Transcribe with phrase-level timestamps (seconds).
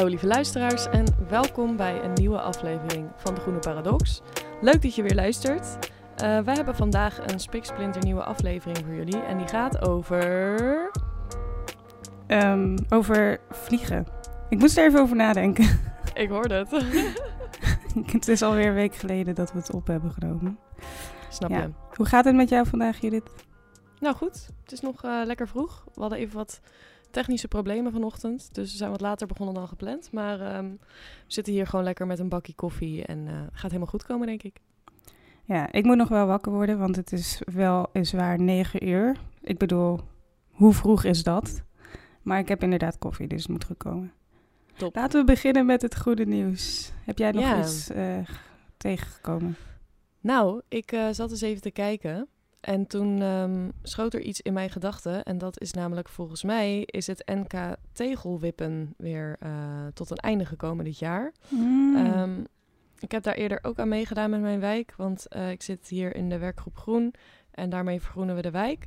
[0.00, 4.22] Hallo lieve luisteraars en welkom bij een nieuwe aflevering van de Groene Paradox.
[4.60, 5.66] Leuk dat je weer luistert.
[5.74, 10.90] Uh, wij hebben vandaag een spiksplinter nieuwe aflevering voor jullie en die gaat over...
[12.28, 14.06] Um, over vliegen.
[14.48, 15.80] Ik moest er even over nadenken.
[16.14, 16.70] Ik hoorde het.
[18.12, 20.58] het is alweer een week geleden dat we het op hebben genomen.
[21.28, 21.70] Snap je.
[21.94, 23.30] Hoe gaat het met jou vandaag, Judith?
[23.98, 25.84] Nou goed, het is nog uh, lekker vroeg.
[25.94, 26.60] We hadden even wat
[27.10, 28.54] technische problemen vanochtend.
[28.54, 30.12] Dus we zijn wat later begonnen dan gepland.
[30.12, 30.78] Maar um,
[31.26, 33.04] we zitten hier gewoon lekker met een bakje koffie.
[33.04, 34.60] En uh, gaat helemaal goed komen, denk ik.
[35.44, 39.16] Ja, ik moet nog wel wakker worden, want het is wel is waar 9 uur.
[39.40, 40.00] Ik bedoel,
[40.50, 41.62] hoe vroeg is dat?
[42.22, 44.12] Maar ik heb inderdaad koffie, dus het moet goed komen.
[44.76, 44.94] Top.
[44.94, 46.92] Laten we beginnen met het goede nieuws.
[47.04, 47.60] Heb jij nog ja.
[47.60, 48.18] iets uh,
[48.76, 49.56] tegengekomen?
[50.20, 52.28] Nou, ik uh, zat eens even te kijken.
[52.60, 55.22] En toen um, schoot er iets in mijn gedachten.
[55.22, 59.50] En dat is namelijk volgens mij is het NK tegelwippen weer uh,
[59.94, 61.32] tot een einde gekomen dit jaar.
[61.48, 61.96] Mm.
[61.96, 62.46] Um,
[62.98, 64.94] ik heb daar eerder ook aan meegedaan met mijn wijk.
[64.96, 67.14] Want uh, ik zit hier in de werkgroep Groen.
[67.50, 68.86] En daarmee vergroenen we de wijk.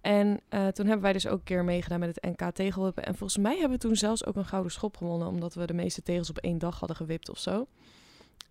[0.00, 3.04] En uh, toen hebben wij dus ook een keer meegedaan met het NK tegelwippen.
[3.04, 5.28] En volgens mij hebben we toen zelfs ook een gouden schop gewonnen.
[5.28, 7.66] Omdat we de meeste tegels op één dag hadden gewipt of zo.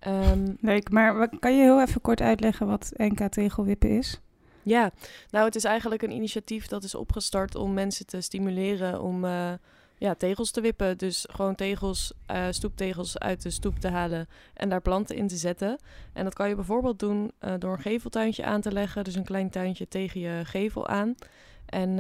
[0.08, 4.22] Um, Leuk, maar kan je heel even kort uitleggen wat NK tegelwippen is?
[4.64, 4.92] Ja,
[5.30, 9.52] nou het is eigenlijk een initiatief dat is opgestart om mensen te stimuleren om uh,
[9.98, 10.98] ja, tegels te wippen.
[10.98, 15.36] Dus gewoon tegels, uh, stoeptegels uit de stoep te halen en daar planten in te
[15.36, 15.80] zetten.
[16.14, 19.04] En dat kan je bijvoorbeeld doen uh, door een geveltuintje aan te leggen.
[19.04, 21.16] Dus een klein tuintje tegen je gevel aan.
[21.66, 22.00] En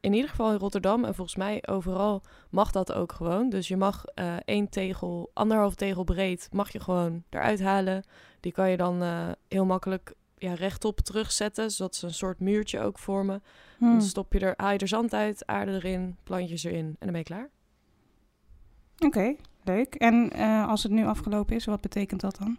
[0.00, 3.48] in ieder geval in Rotterdam en volgens mij overal mag dat ook gewoon.
[3.48, 4.04] Dus je mag
[4.44, 8.04] één tegel, anderhalf tegel breed, mag je gewoon eruit halen.
[8.40, 9.02] Die kan je dan
[9.48, 13.42] heel makkelijk ja, rechtop terugzetten, zodat ze een soort muurtje ook vormen.
[13.78, 13.90] Hmm.
[13.90, 17.10] Dan stop je er, haal je er zand uit, aarde erin, plantjes erin en dan
[17.10, 17.50] ben je klaar.
[18.94, 19.94] Oké, okay, leuk.
[19.94, 22.58] En uh, als het nu afgelopen is, wat betekent dat dan?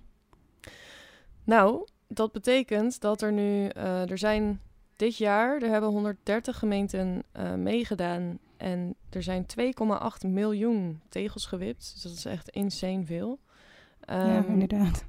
[1.43, 4.61] Nou, dat betekent dat er nu, uh, er zijn
[4.95, 9.45] dit jaar, er hebben 130 gemeenten uh, meegedaan en er zijn
[10.23, 11.91] 2,8 miljoen tegels gewipt.
[11.93, 13.39] Dus dat is echt insane veel.
[14.09, 15.05] Um, ja, inderdaad.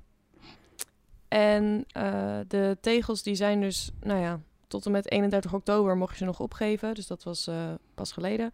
[1.28, 6.12] En uh, de tegels die zijn dus, nou ja, tot en met 31 oktober mocht
[6.12, 6.94] je ze nog opgeven.
[6.94, 8.52] Dus dat was uh, pas geleden.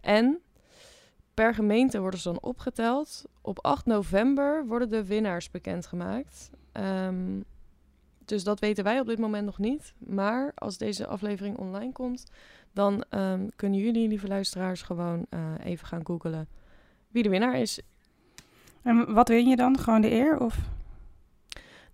[0.00, 0.38] En
[1.34, 3.24] per gemeente worden ze dan opgeteld.
[3.40, 6.50] Op 8 november worden de winnaars bekendgemaakt.
[6.72, 7.44] Um,
[8.24, 9.94] dus dat weten wij op dit moment nog niet.
[9.98, 12.30] Maar als deze aflevering online komt,
[12.72, 16.48] dan um, kunnen jullie, lieve luisteraars, gewoon uh, even gaan googlen
[17.08, 17.80] wie de winnaar is.
[18.82, 19.78] En wat win je dan?
[19.78, 20.40] Gewoon de eer?
[20.40, 20.58] Of?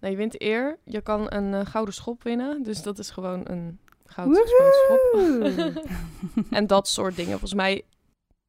[0.00, 0.78] Nou, je wint eer.
[0.84, 2.62] Je kan een uh, gouden schop winnen.
[2.62, 5.82] Dus dat is gewoon een gouden schop.
[6.50, 7.30] en dat soort dingen.
[7.30, 7.84] Volgens mij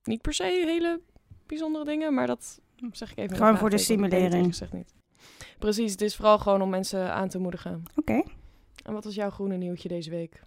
[0.03, 1.01] niet per se hele
[1.45, 2.59] bijzondere dingen, maar dat
[2.91, 3.37] zeg ik even.
[3.37, 4.55] Gewoon voor de simulering.
[4.55, 4.93] Zeg niet.
[5.59, 7.83] Precies, het is vooral gewoon om mensen aan te moedigen.
[7.95, 8.11] Oké.
[8.11, 8.25] Okay.
[8.83, 10.41] En wat was jouw groene nieuwtje deze week?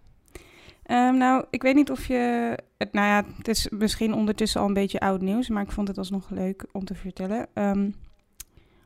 [0.85, 2.57] Um, nou, ik weet niet of je.
[2.77, 5.87] Het, nou ja, het is misschien ondertussen al een beetje oud nieuws, maar ik vond
[5.87, 7.47] het alsnog leuk om te vertellen.
[7.53, 7.95] Um,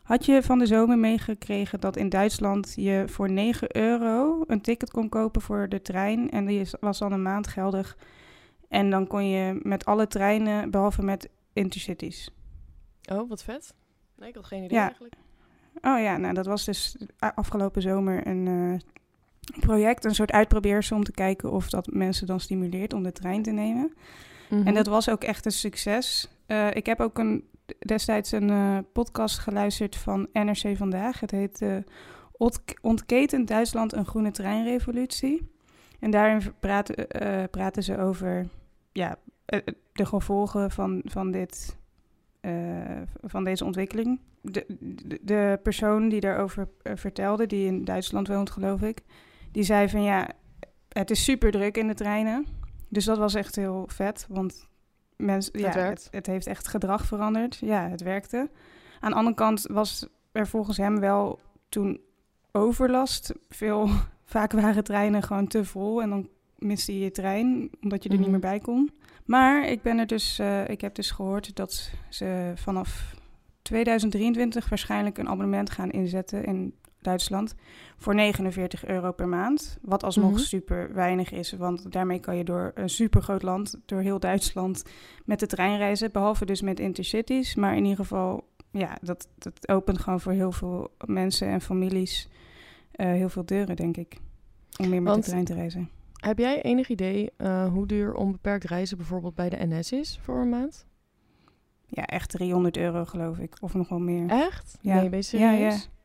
[0.08, 4.92] had je van de zomer meegekregen dat in Duitsland je voor 9 euro een ticket
[4.92, 6.30] kon kopen voor de trein?
[6.30, 7.98] En die was dan een maand geldig.
[8.70, 12.30] En dan kon je met alle treinen, behalve met intercities.
[13.12, 13.74] Oh, wat vet.
[14.16, 14.86] Nee, ik had geen idee ja.
[14.86, 15.16] eigenlijk.
[15.82, 18.80] Oh ja, nou dat was dus afgelopen zomer een uh,
[19.60, 23.44] project, een soort uitprobeersel om te kijken of dat mensen dan stimuleert om de trein
[23.44, 23.94] te nemen.
[24.50, 24.68] Mm -hmm.
[24.68, 26.30] En dat was ook echt een succes.
[26.48, 27.44] Uh, ik heb ook een
[27.80, 31.20] destijds een uh, podcast geluisterd van NRC Vandaag.
[31.20, 35.52] Het heet uh, Duitsland een groene treinrevolutie.
[36.00, 37.08] En daarin praten,
[37.50, 38.48] praten ze over
[38.92, 39.18] ja,
[39.94, 41.78] de gevolgen van, van, dit,
[43.22, 44.20] van deze ontwikkeling.
[44.42, 49.02] De, de, de, persoon die daarover vertelde, die in Duitsland woont geloof ik,
[49.52, 50.30] die zei van ja,
[50.90, 52.46] het is super druk in de treinen.
[52.90, 54.68] Dus dat was echt heel vet, want
[55.18, 57.58] mensen, ja, het, het, heeft echt gedrag veranderd.
[57.62, 58.50] Ja, het werkte.
[59.00, 62.00] Aan de andere kant was er volgens hem wel toen
[62.52, 63.34] overlast.
[63.50, 63.90] Veel,
[64.24, 68.16] vaak waren treinen gewoon te vol en dan miste je je trein omdat je er
[68.16, 68.32] mm -hmm.
[68.32, 68.92] niet meer bij kon.
[69.26, 73.16] Maar ik ben er dus, uh, ik heb dus gehoord dat ze vanaf
[73.62, 76.74] 2023 waarschijnlijk een abonnement gaan inzetten in
[77.08, 77.56] Duitsland
[77.98, 79.78] voor 49 euro per maand.
[79.82, 80.44] Wat alsnog mm -hmm.
[80.44, 84.84] super weinig is, want daarmee kan je door een super groot land, door heel Duitsland,
[85.26, 86.12] met de trein reizen.
[86.12, 87.56] Behalve dus met intercities.
[87.56, 92.30] Maar in ieder geval, ja, dat, dat opent gewoon voor heel veel mensen en families
[92.96, 94.18] uh, heel veel deuren, denk ik.
[94.78, 95.90] Om meer met want, de trein te reizen.
[96.14, 100.42] Heb jij enig idee uh, hoe duur onbeperkt reizen bijvoorbeeld bij de NS is voor
[100.42, 100.86] een maand?
[101.86, 103.56] Ja, echt 300 euro geloof ik.
[103.60, 104.30] Of nog wel meer.
[104.30, 104.78] Echt?
[104.82, 104.94] Ja.
[105.00, 105.84] Nee, ben je Ja, serieus?
[105.84, 105.97] ja.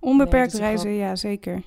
[0.00, 1.62] Onbeperkt Nee, reizen, ja zeker.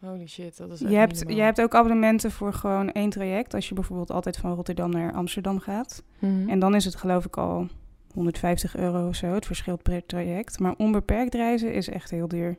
[0.00, 3.54] Holy shit, dat is echt Je hebt, je hebt ook abonnementen voor gewoon één traject.
[3.54, 6.02] Als je bijvoorbeeld altijd van Rotterdam naar Amsterdam gaat.
[6.18, 6.48] Mhm.
[6.48, 7.68] En dan is het geloof ik al
[8.14, 9.26] 150 euro of zo.
[9.26, 10.58] Het verschilt per traject.
[10.58, 12.58] Maar onbeperkt reizen is echt heel duur.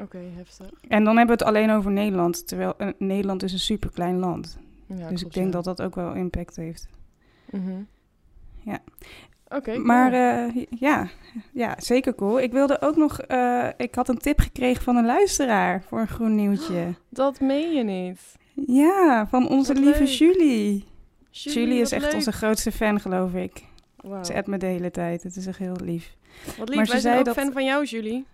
[0.00, 0.70] Oké, heftig.
[0.88, 2.46] En dan hebben we het alleen over Nederland.
[2.48, 4.58] Terwijl eh, Nederland is een superklein land.
[4.86, 5.52] Ja, dus ik denk ja.
[5.52, 6.88] dat dat ook wel impact heeft.
[7.50, 7.82] Mhm.
[8.60, 8.82] Ja.
[9.48, 10.22] Oké, Maar cool.
[10.62, 11.08] eh, ja,
[11.52, 12.40] ja, zeker cool.
[12.40, 13.20] Ik wilde ook nog...
[13.20, 16.94] eh, ik had een tip gekregen van een luisteraar voor een groen nieuwtje.
[17.10, 18.20] dat meen je niet.
[18.66, 20.08] Ja, van onze Wat lieve leuk.
[20.08, 20.84] Julie.
[21.30, 22.14] Julie is echt leuk.
[22.14, 23.64] onze grootste fan, geloof ik.
[23.96, 24.22] Wauw.
[24.24, 25.22] Ze appt me de hele tijd.
[25.22, 26.16] Het is echt heel lief.
[26.58, 28.26] Wat lief, maar ze wij zijn ook dat- fan van jou, Julie.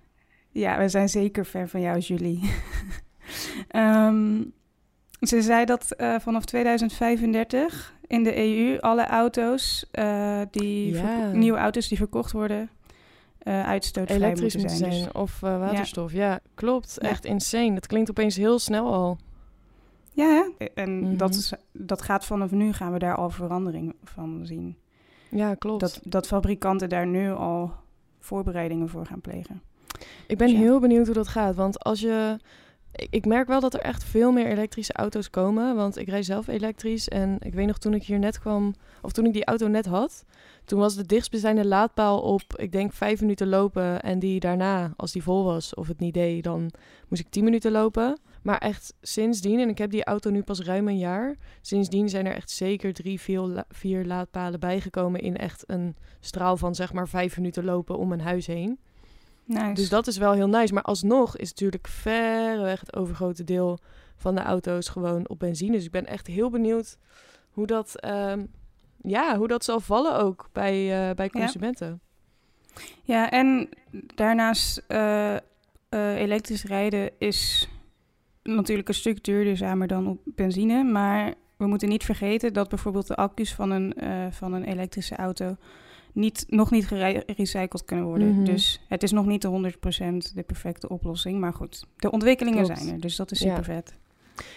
[0.50, 2.40] Ja, we zijn zeker fan van jou, Julie.
[3.68, 4.42] Ehm,
[5.20, 11.30] ze zei dat eh, vanaf 2035 in de EU alle auto's, eh, die Ja.
[11.32, 12.70] nieuwe auto's die verkocht worden,
[13.38, 14.92] eh uitstootvrij Elektrisch moeten moeten zijn.
[14.92, 16.12] zijn, Dus- of waterstof.
[16.12, 16.96] Ja, klopt.
[17.00, 17.08] Ja.
[17.08, 17.74] Echt insane.
[17.74, 19.18] Dat klinkt opeens heel snel al.
[20.12, 20.26] ja,
[20.58, 20.64] hè?
[20.74, 21.16] en Mhm.
[21.16, 24.76] dat, is, dat gaat vanaf nu gaan we daar al verandering van zien.
[25.28, 25.80] Ja, klopt.
[25.80, 27.72] Dat, dat fabrikanten daar nu al
[28.18, 29.62] voorbereidingen voor gaan plegen.
[30.26, 31.54] Ik ben Dus heel benieuwd hoe dat gaat.
[31.54, 32.36] Want als je.
[32.92, 35.76] Ik, merk wel dat er echt veel meer elektrische auto's komen.
[35.76, 37.08] Want ik rij zelf elektrisch.
[37.08, 38.74] En ik weet nog toen ik hier net kwam.
[39.02, 40.24] Of toen ik die auto net had.
[40.64, 42.42] Toen was de dichtstbijzijnde laadpaal op.
[42.56, 44.02] Ik denk vijf minuten lopen.
[44.02, 46.44] En die daarna, als die vol was of het niet deed.
[46.44, 46.70] Dan
[47.08, 48.18] moest ik tien minuten lopen.
[48.42, 49.60] Maar echt sindsdien.
[49.60, 51.36] En ik heb die auto nu pas ruim een jaar.
[51.60, 55.20] Sindsdien zijn er echt zeker drie, vier, vier laadpalen bijgekomen.
[55.20, 58.78] In echt een straal van zeg maar vijf minuten lopen om mijn huis heen.
[59.44, 59.72] Nice.
[59.72, 60.74] Dus dat is wel heel nice.
[60.74, 63.78] Maar alsnog is natuurlijk verreweg het overgrote deel
[64.16, 65.72] van de auto's gewoon op benzine.
[65.72, 66.98] Dus ik ben echt heel benieuwd
[67.50, 68.44] hoe dat, ehm,
[69.02, 72.00] ja, hoe dat zal vallen ook bij, eh, bij consumenten.
[73.02, 73.68] Ja, en
[74.14, 75.40] daarnaast eh, eh,
[76.16, 77.68] elektrisch rijden is
[78.42, 80.82] natuurlijk een stuk duurzamer dan op benzine.
[80.84, 83.94] Maar we moeten niet vergeten dat bijvoorbeeld de accu's van een,
[84.32, 85.56] van een elektrische auto
[86.12, 88.34] niet, nog niet gere- gerecycled kunnen worden.
[88.34, 88.44] Mhm.
[88.44, 91.40] Dus het is nog niet de 100% de perfecte oplossing.
[91.40, 92.78] Maar goed, de ontwikkelingen Klopt.
[92.80, 93.48] zijn er, dus dat is Ja.
[93.48, 93.98] super vet.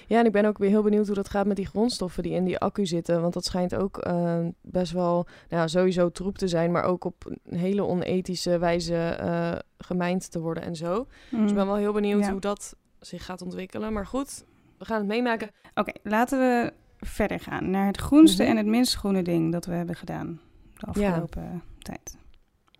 [0.07, 2.31] Ja, en ik ben ook weer heel benieuwd hoe dat gaat met die grondstoffen die
[2.31, 3.21] in die accu zitten.
[3.21, 5.13] Want dat schijnt ook eh, best wel,
[5.49, 10.31] nou ja, sowieso troep te zijn, maar ook op een hele onethische wijze eh gemijnd
[10.31, 11.07] te worden en zo.
[11.31, 12.31] Dus ik ben wel heel benieuwd Ja.
[12.31, 13.93] hoe dat zich gaat ontwikkelen.
[13.93, 14.43] Maar goed,
[14.77, 15.49] we gaan het meemaken.
[15.73, 16.73] Oké, laten we
[17.05, 18.51] verder gaan naar het groenste Mhm.
[18.51, 20.39] en het minst groene ding dat we hebben gedaan
[20.83, 22.17] de afgelopen tijd.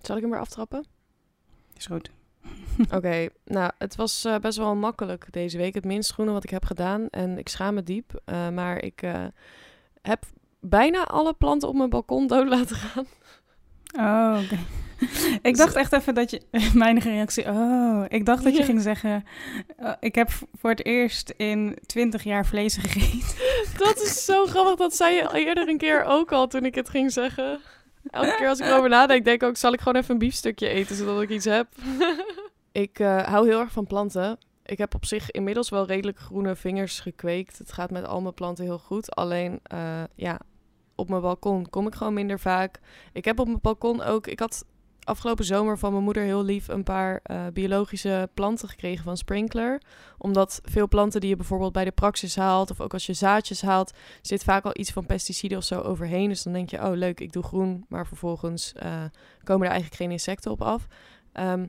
[0.01, 0.85] Zal ik hem weer aftrappen?
[1.77, 2.11] Is goed.
[2.95, 5.73] Oké, nou, het was eh, best wel makkelijk deze week.
[5.73, 7.07] Het minst groene wat ik heb gedaan.
[7.09, 8.21] En ik schaam me diep.
[8.25, 9.23] eh, maar ik eh,
[10.01, 10.23] heb
[10.59, 13.05] bijna alle planten op mijn balkon dood laten gaan.
[13.97, 14.57] Oh, oké.
[15.49, 16.41] ik dacht echt even dat je...
[16.73, 17.45] Mijn reactie...
[17.45, 18.65] Oh, ik dacht dat je Ja.
[18.65, 19.23] ging zeggen...
[19.77, 23.77] eh, ik heb voor het eerst in twintig jaar vlees gegeten.
[23.77, 24.75] Dat is zo grappig.
[24.75, 27.59] Dat zei je eerder een keer ook al toen ik het ging zeggen.
[28.03, 29.57] Elke keer als ik erover nadenk, denk ik ook...
[29.57, 31.67] zal ik gewoon even een biefstukje eten, zodat ik iets heb.
[32.71, 34.37] ik eh, hou heel erg van planten.
[34.65, 37.57] Ik heb op zich inmiddels wel redelijk groene vingers gekweekt.
[37.57, 39.15] Het gaat met al mijn planten heel goed.
[39.15, 40.39] Alleen, eh, ja,
[40.95, 42.79] op mijn balkon kom ik gewoon minder vaak.
[43.13, 44.27] Ik heb op mijn balkon ook...
[44.27, 44.65] Ik had
[45.03, 49.81] afgelopen zomer van mijn moeder heel lief een paar eh, biologische planten gekregen van Sprinkler.
[50.17, 52.71] Omdat veel planten die je bijvoorbeeld bij de praxis haalt...
[52.71, 56.29] of ook als je zaadjes haalt, zit vaak al iets van pesticiden of zo overheen.
[56.29, 57.85] Dus dan denk je, oh leuk, ik doe groen.
[57.89, 59.03] Maar vervolgens eh,
[59.43, 60.87] komen er eigenlijk geen insecten op af.
[61.31, 61.65] Ehm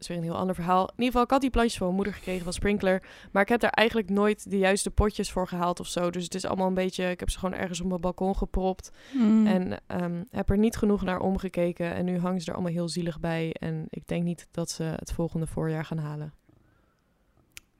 [0.00, 0.82] is weer een heel ander verhaal.
[0.82, 3.02] In ieder geval, ik had die plantjes van mijn moeder gekregen van Sprinkler.
[3.32, 6.10] Maar ik heb daar eigenlijk nooit de juiste potjes voor gehaald of zo.
[6.10, 7.10] Dus het is allemaal een beetje...
[7.10, 8.90] Ik heb ze gewoon ergens op mijn balkon gepropt.
[9.12, 9.46] Mm.
[9.46, 11.94] En ehm, heb er niet genoeg naar omgekeken.
[11.94, 13.52] En nu hangen ze er allemaal heel zielig bij.
[13.52, 16.32] En ik denk niet dat ze het volgende voorjaar gaan halen.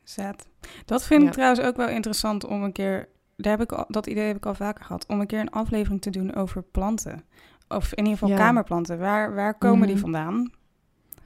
[0.02, 0.48] Zet.
[0.84, 1.26] Dat vind Ja.
[1.28, 3.08] ik trouwens ook wel interessant om een keer...
[3.36, 5.06] Daar heb ik al, dat idee heb ik al vaker gehad.
[5.06, 7.24] Om een keer een aflevering te doen over planten.
[7.68, 8.36] Of in ieder geval Ja.
[8.36, 8.98] kamerplanten.
[8.98, 10.04] Waar, waar komen die Mhm.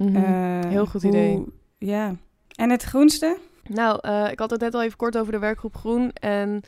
[0.09, 1.45] Eh, Heel goed hoe- idee.
[1.79, 2.15] Ja.
[2.57, 3.39] En het groenste?
[3.69, 6.13] Nou, eh, ik had het net al even kort over de werkgroep Groen.
[6.13, 6.61] En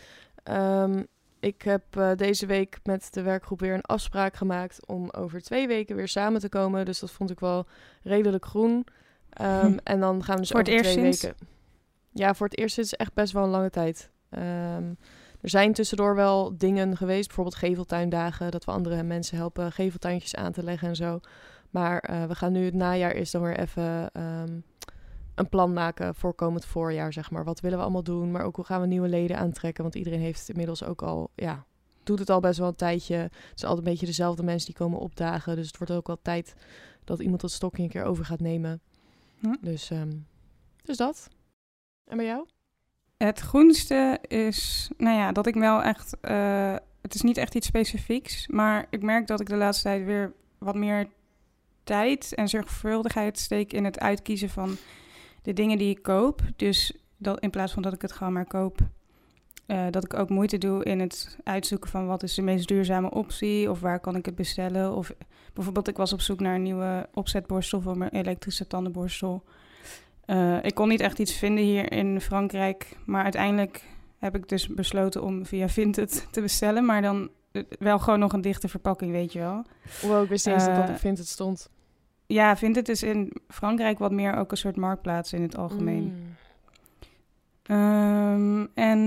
[0.43, 1.03] ehm,
[1.41, 5.67] ik heb eh, deze week met de werkgroep weer een afspraak gemaakt om over twee
[5.67, 6.85] weken weer samen te komen.
[6.85, 7.67] Dus dat vond ik wel
[8.03, 8.87] redelijk groen.
[9.31, 9.77] Ehm, Hm.
[9.83, 11.23] En dan gaan we dus Voor het over eerst twee sinds?
[11.23, 11.39] weken.
[12.13, 14.11] Ja, voor het eerst sinds echt best wel een lange tijd.
[14.31, 14.85] Ehm,
[15.41, 20.53] er zijn tussendoor wel dingen geweest, bijvoorbeeld geveltuindagen, dat we andere mensen helpen geveltuintjes aan
[20.53, 21.21] te leggen en zo.
[21.75, 24.59] Maar eh, we gaan nu het najaar eerst dan weer even ehm,
[25.35, 27.45] een plan maken voor komend voorjaar, zeg maar.
[27.45, 29.83] Wat willen we allemaal doen, maar ook hoe gaan we nieuwe leden aantrekken?
[29.83, 31.65] Want iedereen heeft inmiddels ook al, ja,
[32.03, 33.17] doet het al best wel een tijdje.
[33.17, 35.57] Het zijn altijd een beetje dezelfde mensen die komen opdagen.
[35.57, 36.55] Dus het wordt ook wel tijd
[37.05, 38.81] dat iemand dat stokje een keer over gaat nemen.
[39.41, 39.55] Hm.
[39.61, 40.13] Dus, ehm,
[40.83, 41.29] dus dat.
[42.05, 42.47] En bij jou?
[43.17, 46.21] Het groenste is, nou ja, dat ik wel echt.
[46.21, 50.05] eh, het is niet echt iets specifieks, maar ik merk dat ik de laatste tijd
[50.05, 51.09] weer wat meer
[51.85, 54.77] tijd en zorgvuldigheid steek in het uitkiezen van
[55.43, 56.41] de dingen die ik koop.
[56.57, 58.79] Dus dat in plaats van dat ik het gewoon maar koop,
[59.67, 63.11] eh, dat ik ook moeite doe in het uitzoeken van wat is de meest duurzame
[63.11, 64.95] optie of waar kan ik het bestellen.
[64.95, 65.13] Of
[65.53, 69.45] bijvoorbeeld, ik was op zoek naar een nieuwe opzetborstel voor mijn elektrische tandenborstel.
[70.25, 73.85] Eh, ik kon niet echt iets vinden hier in Frankrijk, maar uiteindelijk
[74.19, 78.33] heb ik dus besloten om via Vinted te bestellen, maar dan eh, wel gewoon nog
[78.33, 79.65] een dichte verpakking, weet je wel.
[80.03, 81.71] Wow, ik wist niet eens dat dat op Vinted stond.
[82.27, 86.03] Ja, Vinted is in Frankrijk wat meer ook een soort marktplaats in het algemeen.
[86.05, 86.35] Mm.
[87.63, 88.99] Ehm, en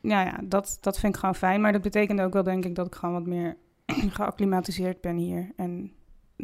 [0.00, 1.60] nou ja, dat, dat vind ik gewoon fijn.
[1.60, 3.56] Maar dat betekent ook wel, denk ik, dat ik gewoon wat meer
[4.16, 5.50] geacclimatiseerd ben hier.
[5.56, 5.92] En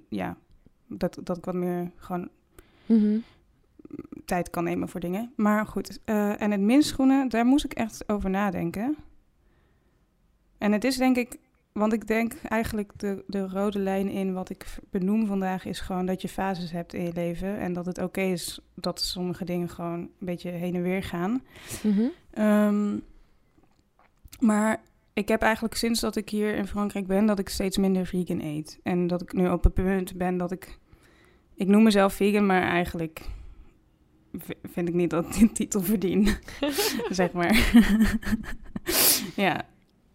[0.09, 0.37] ja,
[0.87, 2.29] dat, dat ik wat meer gewoon
[2.87, 3.19] Mhm.
[4.25, 5.33] tijd kan nemen voor dingen.
[5.37, 8.97] Maar goed, eh, en het minstgroene, daar moest ik echt over nadenken.
[10.59, 11.39] En het is denk ik,
[11.73, 16.07] want ik denk eigenlijk de, de rode lijn in wat ik benoem vandaag is gewoon
[16.07, 17.59] dat je fases hebt in je leven.
[17.59, 21.43] En dat het oké is dat sommige dingen gewoon een beetje heen en weer gaan.
[21.83, 22.03] Mhm.
[22.31, 22.99] Ehm,
[24.41, 28.07] maar ik heb eigenlijk sinds dat ik hier in Frankrijk ben, dat ik steeds minder
[28.07, 28.79] vegan eet.
[28.83, 30.79] En dat ik nu op het punt ben dat ik...
[31.55, 33.21] Ik noem mezelf vegan, maar eigenlijk
[34.63, 36.29] vind ik niet dat ik die titel verdien.
[37.11, 37.73] zeg maar.
[39.47, 39.63] ja.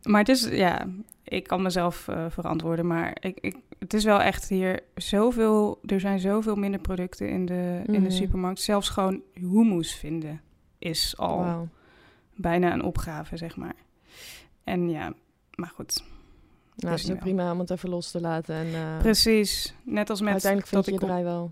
[0.03, 0.87] Maar het is, ja,
[1.25, 2.87] ik kan mezelf eh, verantwoorden.
[2.87, 5.79] Maar ik, ik, het is wel echt hier zoveel...
[5.85, 8.03] Er zijn zoveel minder producten in de, in Mhm.
[8.03, 8.59] de supermarkt.
[8.59, 10.41] Zelfs gewoon hummus vinden
[10.79, 11.69] is al
[12.35, 13.75] bijna een opgave, zeg maar.
[14.63, 15.13] En ja,
[15.55, 16.03] maar goed.
[16.75, 18.55] Nou, is het is prima om het even los te laten.
[18.55, 19.75] En eh, Precies.
[19.83, 21.51] Net als met uiteindelijk vind dat je ik draai wel.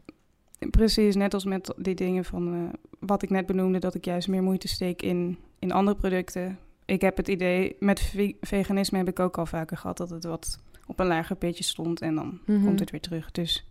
[0.70, 2.60] Precies, net als met die dingen van eh,
[3.00, 6.60] wat ik net benoemde, dat ik juist meer moeite steek in, in andere producten.
[6.86, 10.24] Ik heb het idee, met ve- veganisme heb ik ook al vaker gehad dat het
[10.24, 12.64] wat op een lager pitje stond en dan Mhm.
[12.66, 13.32] komt het weer terug.
[13.32, 13.68] Dus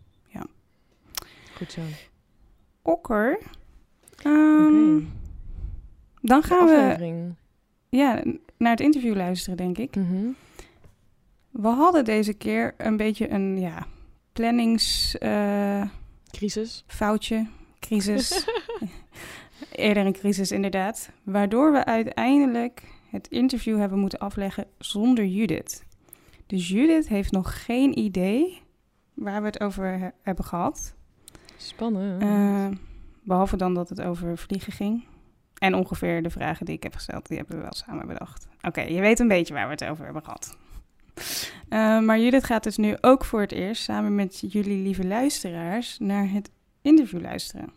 [1.57, 1.81] Goed zo.
[2.83, 3.38] okker.
[4.23, 5.04] Ehm, Oké.
[6.21, 7.31] Dan gaan we
[7.88, 8.23] ja,
[8.57, 9.97] naar het interview luisteren, denk ik.
[9.97, 10.26] Mhm.
[11.50, 13.87] We hadden deze keer een beetje een ja,
[14.33, 15.88] planningsfoutje,
[16.31, 16.85] Crisis.
[17.81, 18.47] crisis.
[19.73, 21.11] Eerder een crisis, inderdaad.
[21.23, 25.85] Waardoor we uiteindelijk het interview hebben moeten afleggen zonder Judith.
[26.47, 28.62] Dus Judith heeft nog geen idee
[29.14, 30.95] waar we het over he- hebben gehad.
[31.57, 32.23] Spannend.
[32.23, 32.66] Eh,
[33.23, 35.04] behalve dan dat het over vliegen ging.
[35.59, 38.49] En ongeveer de vragen die ik heb gesteld, die hebben we wel samen bedacht.
[38.62, 40.57] Oké, je weet een beetje waar we het over hebben gehad.
[41.69, 45.99] Eh, maar Judith gaat dus nu ook voor het eerst samen met jullie lieve luisteraars
[45.99, 46.50] naar het
[46.83, 47.73] interview luisteren.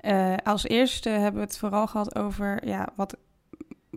[0.00, 3.16] Eh, als eerste hebben we het vooral gehad over ja, wat,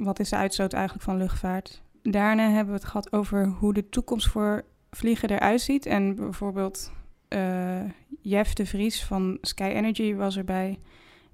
[0.03, 1.81] wat is de uitstoot eigenlijk van luchtvaart.
[2.03, 5.86] Daarna hebben we het gehad over hoe de toekomst voor vliegen eruit ziet.
[5.86, 6.91] En bijvoorbeeld
[7.27, 7.81] eh,
[8.22, 10.79] Jeff de Vries van Sky Energy was erbij.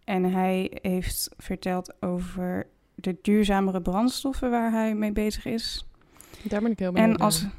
[0.03, 5.87] En hij heeft verteld over de duurzamere brandstoffen waar hij mee bezig is.
[6.43, 7.41] Daar ben ik heel benieuwd En als.
[7.41, 7.51] naar.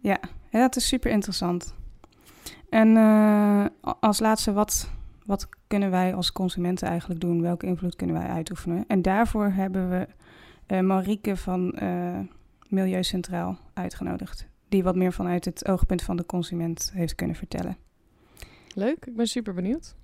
[0.00, 0.20] Ja,
[0.50, 1.74] ja, dat is super interessant.
[2.70, 3.66] En eh,
[4.00, 4.90] als laatste, wat,
[5.24, 7.42] wat kunnen wij als consumenten eigenlijk doen?
[7.42, 8.84] Welke invloed kunnen wij uitoefenen?
[8.88, 10.06] En daarvoor hebben we
[10.72, 12.18] eh Marieke van eh
[12.68, 14.46] Milieu Centraal uitgenodigd.
[14.68, 17.76] Die wat meer vanuit het oogpunt van de consument heeft kunnen vertellen.
[18.74, 19.94] Leuk, ik ben super benieuwd.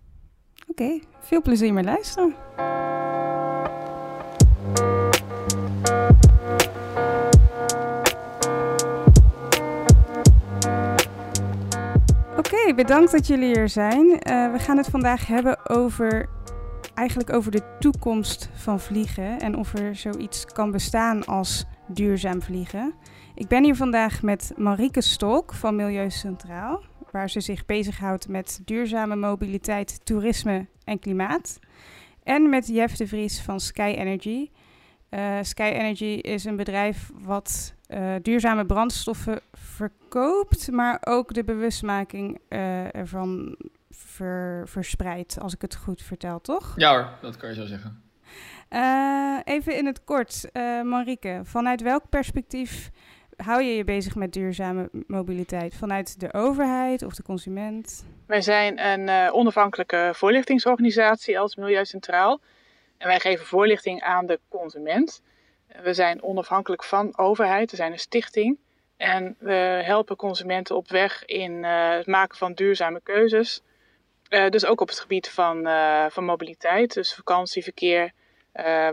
[0.67, 2.35] Oké, veel plezier met luisteren.
[12.37, 14.19] Oké, bedankt dat jullie hier zijn.
[14.19, 16.29] Eh, we gaan het vandaag hebben over
[16.99, 22.95] eigenlijk over de toekomst van vliegen en of er zoiets kan bestaan als duurzaam vliegen.
[23.35, 28.61] Ik ben hier vandaag met Marieke Stolk van Milieu Centraal, waar ze zich bezighoudt met
[28.65, 31.59] duurzame mobiliteit, toerisme en klimaat.
[32.23, 34.51] En met Jeff de Vries van Sky Energy.
[35.09, 42.39] Eh, Sky Energy is een bedrijf wat eh, duurzame brandstoffen verkoopt, maar ook de bewustmaking
[42.49, 43.57] eh, ervan
[43.91, 46.73] ver- verspreidt, als ik het goed vertel, toch?
[46.77, 48.03] Ja hoor, dat kan je zo zeggen.
[48.69, 52.91] Eh, even in het kort, eh Marieke, vanuit welk perspectief
[53.37, 55.75] hou je je bezig met duurzame mobiliteit?
[55.75, 58.07] Vanuit de overheid of de consument?
[58.27, 62.41] Wij zijn een eh, onafhankelijke voorlichtingsorganisatie als Milieu Centraal.
[62.99, 65.23] En wij geven voorlichting aan de consument.
[65.83, 68.59] We zijn onafhankelijk van overheid, we zijn een stichting.
[68.97, 73.63] En we helpen consumenten op weg in het maken van duurzame keuzes.
[74.29, 75.69] Dus ook op het gebied van,
[76.11, 78.13] van mobiliteit, dus vakantieverkeer,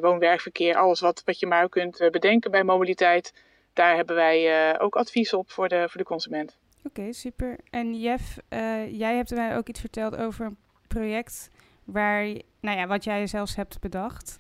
[0.02, 3.34] woon-werkverkeer, alles wat, wat je maar kunt bedenken bij mobiliteit.
[3.74, 6.58] Daar hebben wij ook advies op voor de, voor de consument.
[6.84, 7.58] Oké, super.
[7.70, 8.38] En Jeff,
[8.90, 11.50] jij hebt mij ook iets verteld over een project
[11.84, 12.24] waar,
[12.60, 14.40] nou ja, wat jij zelfs hebt bedacht.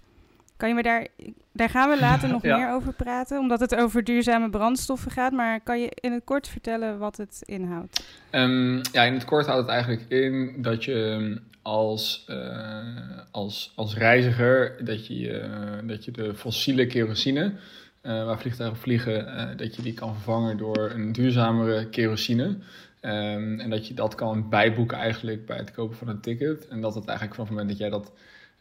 [0.57, 1.07] Kan je me daar,
[1.51, 5.31] daar gaan we later nog meer over praten, omdat het over duurzame brandstoffen gaat.
[5.31, 8.03] Maar kan je in het kort vertellen wat het inhoudt?
[8.31, 12.77] Um, ja, in het kort houdt het eigenlijk in dat je als, uh,
[13.31, 17.53] als, als reiziger, dat je, uh, dat je de fossiele kerosine,
[18.01, 22.57] uh, waar vliegtuigen vliegen, dat je die kan vervangen door een duurzamere kerosine.
[23.01, 26.67] Um, en dat je dat kan bijboeken eigenlijk bij het kopen van een ticket.
[26.67, 28.11] En dat het eigenlijk vanaf het moment dat jij dat,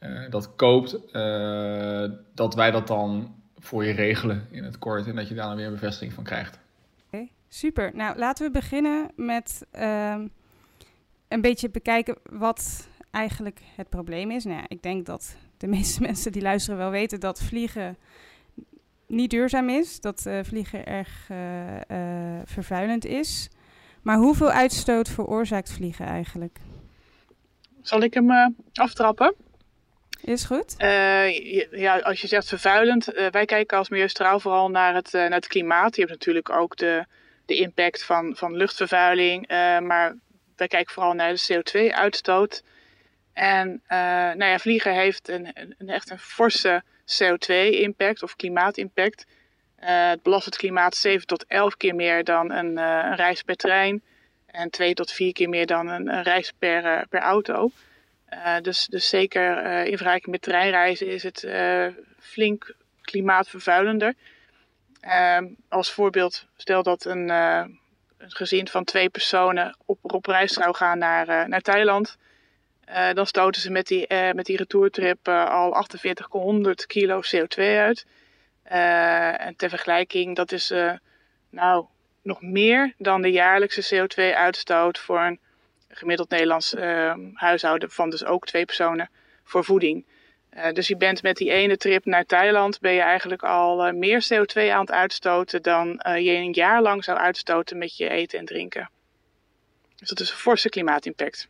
[0.04, 5.06] uh, dat koopt, uh, dat wij dat dan voor je regelen in het kort.
[5.06, 6.58] En dat je daar dan weer een bevestiging van krijgt.
[7.06, 7.90] Okay, super.
[7.94, 10.30] Nou, laten we beginnen met um,
[11.28, 14.44] een beetje bekijken wat eigenlijk het probleem is.
[14.44, 17.96] Nou ja, ik denk dat de meeste mensen die luisteren wel weten dat vliegen
[19.06, 20.00] niet duurzaam is.
[20.00, 21.26] Dat uh, vliegen erg
[22.44, 23.48] vervuilend is.
[24.02, 26.58] Maar hoeveel uitstoot veroorzaakt vliegen eigenlijk?
[27.80, 29.34] Zal ik hem uh, aftrappen?
[30.24, 30.74] Is goed.
[30.78, 35.30] Uh, ja, als je zegt vervuilend, uh, wij kijken als Milieustraal vooral naar het, naar
[35.30, 35.94] het klimaat.
[35.94, 37.04] Je hebt natuurlijk ook de,
[37.46, 39.48] de impact van, van luchtvervuiling,
[39.80, 40.16] maar
[40.56, 42.62] wij kijken vooral naar de CO2-uitstoot.
[43.32, 49.26] En nou ja, vliegen heeft een, een, echt een forse CO2-impact of klimaatimpact.
[49.76, 54.02] Het belast het klimaat 7 tot 11 keer meer dan een, een reis per trein.
[54.46, 57.70] En 2 tot 4 keer meer dan een, een reis per, per auto.
[58.62, 61.46] Dus, dus zeker in vergelijking met treinreizen is het
[62.18, 64.14] flink klimaatvervuilender.
[65.00, 67.80] Ehm, als voorbeeld, stel dat een, een,
[68.18, 72.16] gezin van twee personen op, op reis zou gaan naar, naar Thailand.
[73.12, 78.06] dan stoten ze met die, met die retourtrip al 4800 kilo CO2 uit.
[78.72, 80.92] Uh, en ter vergelijking, dat is uh,
[81.50, 81.86] nou
[82.22, 85.40] nog meer dan de jaarlijkse CO2-uitstoot voor een
[85.94, 89.10] gemiddeld Nederlands uh, huishouden van dus ook twee personen
[89.44, 90.06] voor voeding.
[90.72, 94.70] dus je bent met die ene trip naar Thailand ben je eigenlijk al meer CO2
[94.70, 98.90] aan het uitstoten dan je een jaar lang zou uitstoten met je eten en drinken.
[99.96, 101.48] Dus dat is een forse klimaatimpact.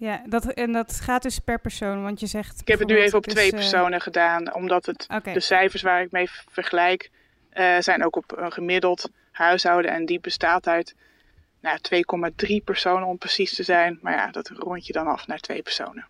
[0.00, 2.60] Ja, dat, en dat gaat dus per persoon, want je zegt...
[2.60, 5.32] Ik heb het nu even op twee personen gedaan, omdat het, okay.
[5.32, 7.10] de cijfers waar ik mee vergelijk
[7.54, 9.90] uh, zijn ook op een gemiddeld huishouden.
[9.90, 10.94] En die bestaat uit
[11.60, 11.78] nou,
[12.50, 13.98] 2,3 personen om precies te zijn.
[14.02, 16.06] Maar ja, dat rond je dan af naar twee personen.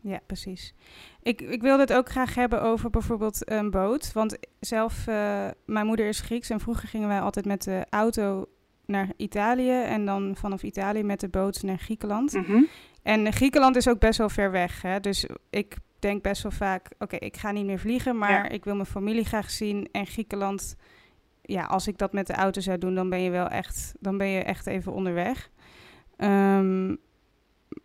[0.00, 0.74] Ja, precies.
[1.22, 4.12] Ik, ik wilde het ook graag hebben over bijvoorbeeld een boot.
[4.12, 8.48] Want zelf, uh, mijn moeder is Grieks en vroeger gingen wij altijd met de auto
[8.84, 12.32] naar Italië en dan vanaf Italië met de boot naar Griekenland.
[12.32, 12.68] Mm -hmm.
[13.02, 14.82] En Griekenland is ook best wel ver weg.
[14.82, 15.00] Hè?
[15.00, 18.48] Dus ik denk best wel vaak, oké, okay, ik ga niet meer vliegen, maar ja.
[18.48, 19.88] ik wil mijn familie graag zien.
[19.92, 20.76] En Griekenland,
[21.46, 24.18] ja, als ik dat met de auto zou doen, dan ben je wel echt, dan
[24.18, 25.50] ben je echt even onderweg.
[26.18, 26.98] Um,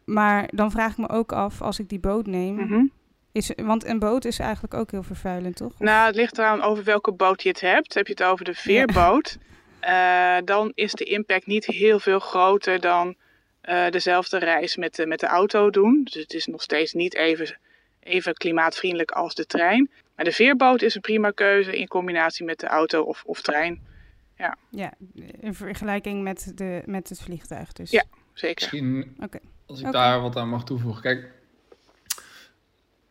[0.05, 2.91] maar dan vraag ik me ook af, als ik die boot neem, mm -hmm.
[3.31, 5.79] is, want een boot is eigenlijk ook heel vervuilend, toch?
[5.79, 7.93] Nou, het ligt eraan over welke boot je het hebt.
[7.93, 9.37] Heb je het over de veerboot,
[9.81, 10.37] ja.
[10.37, 13.15] uh, dan is de impact niet heel veel groter dan
[13.63, 16.01] uh, dezelfde reis met de, met de auto doen.
[16.03, 17.57] Dus het is nog steeds niet even,
[18.03, 19.89] even klimaatvriendelijk als de trein.
[20.15, 23.89] Maar de veerboot is een prima keuze in combinatie met de auto of, of trein.
[24.37, 24.57] Ja.
[24.69, 24.93] ja,
[25.39, 27.91] in vergelijking met, de, met het vliegtuig dus.
[27.91, 28.69] Ja, zeker.
[28.71, 29.41] Misschien, okay.
[29.65, 30.01] als ik okay.
[30.01, 31.01] daar wat aan mag toevoegen.
[31.01, 31.31] Kijk,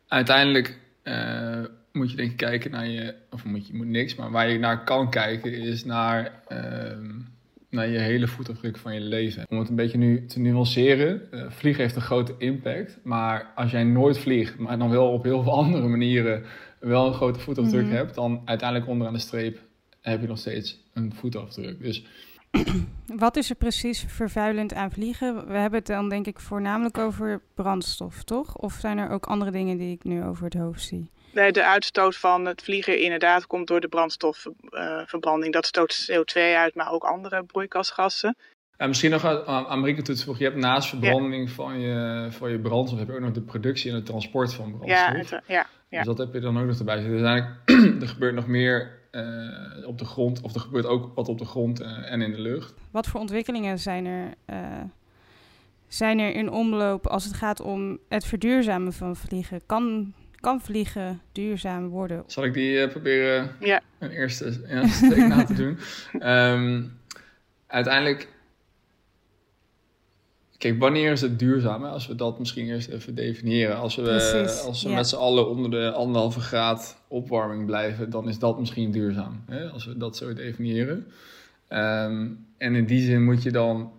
[0.09, 3.15] uiteindelijk uh, moet je denk ik kijken naar je...
[3.31, 6.43] Of moet je moet niks, maar waar je naar kan kijken is naar...
[6.49, 7.17] Uh,
[7.71, 9.47] naar je hele voetafdruk van je leven.
[9.49, 12.99] Om het een beetje nu te nuanceren, uh, vliegen heeft een grote impact.
[13.03, 16.43] Maar als jij nooit vliegt, maar dan wel op heel veel andere manieren
[16.81, 17.95] wel een grote voetafdruk Mhm.
[17.95, 19.59] hebt, dan uiteindelijk onderaan de streep
[20.01, 21.83] heb je nog steeds een voetafdruk.
[21.83, 22.05] Dus
[23.17, 25.47] Wat is er precies vervuilend aan vliegen?
[25.47, 28.57] We hebben het dan denk ik voornamelijk over brandstof, toch?
[28.57, 31.11] Of zijn er ook andere dingen die ik nu over het hoofd zie?
[31.31, 35.53] Nee, de uitstoot van het vliegen inderdaad komt door de brandstofverbranding.
[35.53, 38.37] dat stoot CO2 uit, maar ook andere broeikasgassen.
[38.77, 40.45] Misschien nog aan, aan Marieke toevoegen.
[40.45, 43.91] Je hebt naast verbranding van, je, van je brandstof, heb je ook nog de productie
[43.91, 45.13] en het transport van brandstof.
[45.13, 45.99] Ja, het, ja, ja.
[45.99, 47.19] Dus dat heb je dan ook nog erbij zitten.
[47.19, 47.71] Dus eigenlijk,
[48.03, 51.45] er gebeurt nog meer uh, op de grond, of er gebeurt ook wat op de
[51.45, 52.75] grond uh, en in de lucht.
[52.91, 54.57] Wat voor ontwikkelingen zijn er, uh,
[55.89, 59.61] zijn er in omloop als het gaat om het verduurzamen van vliegen?
[59.67, 62.23] Kan, kan vliegen duurzaam worden?
[62.27, 63.81] Zal ik die uh, proberen ja.
[63.99, 65.79] een eerste ja, steek na te doen?
[66.29, 66.99] Um,
[67.67, 68.29] uiteindelijk,
[70.59, 71.85] kijk, wanneer is het duurzaam?
[71.85, 73.77] Als we dat misschien eerst even definiëren.
[73.77, 78.29] Als we, Precies, als we met z'n allen onder de anderhalve graad opwarming blijven, dan
[78.29, 79.45] is dat misschien duurzaam.
[79.47, 79.69] Hè?
[79.69, 81.07] Als we dat zo definiëren.
[81.69, 83.93] Um, en in die zin moet je dan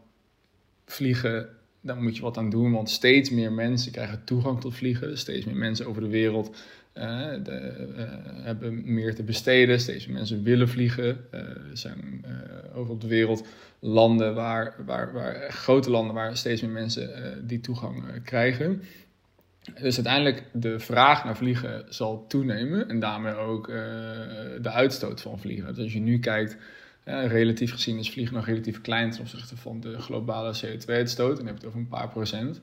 [0.86, 1.50] vliegen
[1.82, 5.18] daar moet je wat aan doen, want steeds meer mensen krijgen toegang tot vliegen.
[5.18, 6.56] Steeds meer mensen over de wereld
[6.98, 8.04] uh, de, uh,
[8.44, 9.80] hebben meer te besteden.
[9.80, 11.26] Steeds meer mensen willen vliegen.
[11.34, 12.26] Uh, er zijn
[12.74, 13.48] over op de wereld
[13.80, 17.10] landen waar, waar, waar, grote landen waar steeds meer mensen
[17.48, 18.82] die toegang krijgen.
[19.82, 23.68] Dus uiteindelijk de vraag naar vliegen zal toenemen en daarmee ook
[24.62, 25.68] de uitstoot van vliegen.
[25.68, 26.58] Dus als je nu kijkt
[27.04, 31.30] relatief gezien is vliegen nog relatief klein ten opzichte van de globale CO2-uitstoot.
[31.30, 32.62] En dan heb het over een paar procent.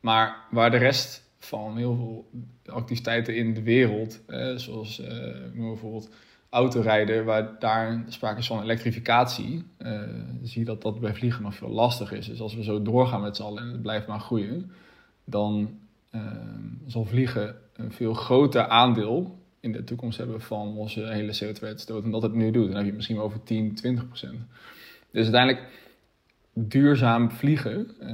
[0.00, 2.30] Maar waar de rest van heel veel
[2.74, 4.20] activiteiten in de wereld,
[4.56, 5.06] zoals uh,
[5.54, 6.08] bijvoorbeeld
[6.48, 10.00] autorijden, waar daar sprake is van elektrificatie, uh,
[10.42, 12.26] zie je dat dat bij vliegen nog veel lastiger is.
[12.26, 14.70] Dus als we zo doorgaan met z'n allen en het blijft maar groeien,
[15.24, 15.78] dan
[16.86, 22.10] zal vliegen een veel groter aandeel in de toekomst hebben van onze hele CO2-uitstoot en
[22.10, 22.66] dat het nu doet.
[22.66, 24.38] Dan heb je het misschien over 10, 20 procent.
[25.10, 25.66] Dus uiteindelijk
[26.52, 28.10] duurzaam vliegen, uh,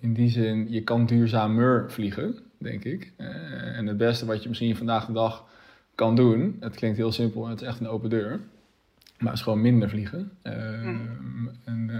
[0.00, 3.12] in die zin, je kan duurzamer vliegen, denk ik.
[3.18, 5.44] Uh, en het beste wat je misschien vandaag de dag
[5.94, 8.40] kan doen, het klinkt heel simpel het is echt een open deur,
[9.18, 10.30] maar is gewoon minder vliegen.
[10.42, 11.50] Uh, mm.
[11.64, 11.90] En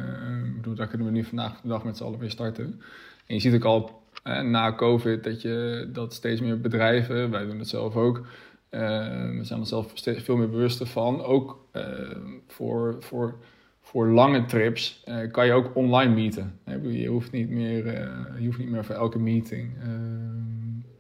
[0.47, 2.81] ik bedoel, daar kunnen we nu vandaag de dag met z'n allen weer starten.
[3.27, 4.03] En je ziet ook al
[4.43, 8.27] na COVID dat, je, dat steeds meer bedrijven, wij doen het zelf ook,
[9.37, 11.23] we zijn er zelf steeds veel meer bewust van.
[11.23, 11.83] Ook uh,
[12.47, 13.39] voor, voor,
[13.81, 16.59] voor lange trips uh, kan je ook online meeten.
[16.83, 17.85] Je hoeft niet meer,
[18.39, 19.73] je hoeft niet meer voor elke meeting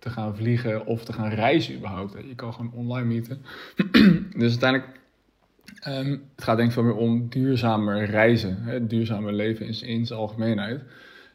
[0.06, 2.14] te gaan vliegen of te gaan reizen überhaupt.
[2.28, 3.42] Je kan gewoon online meeten.
[4.40, 5.00] dus uiteindelijk,
[5.86, 8.62] um, het gaat denk ik veel meer om duurzamer reizen.
[8.62, 8.86] Hè?
[8.86, 10.82] Duurzamer leven in, in zijn algemeenheid.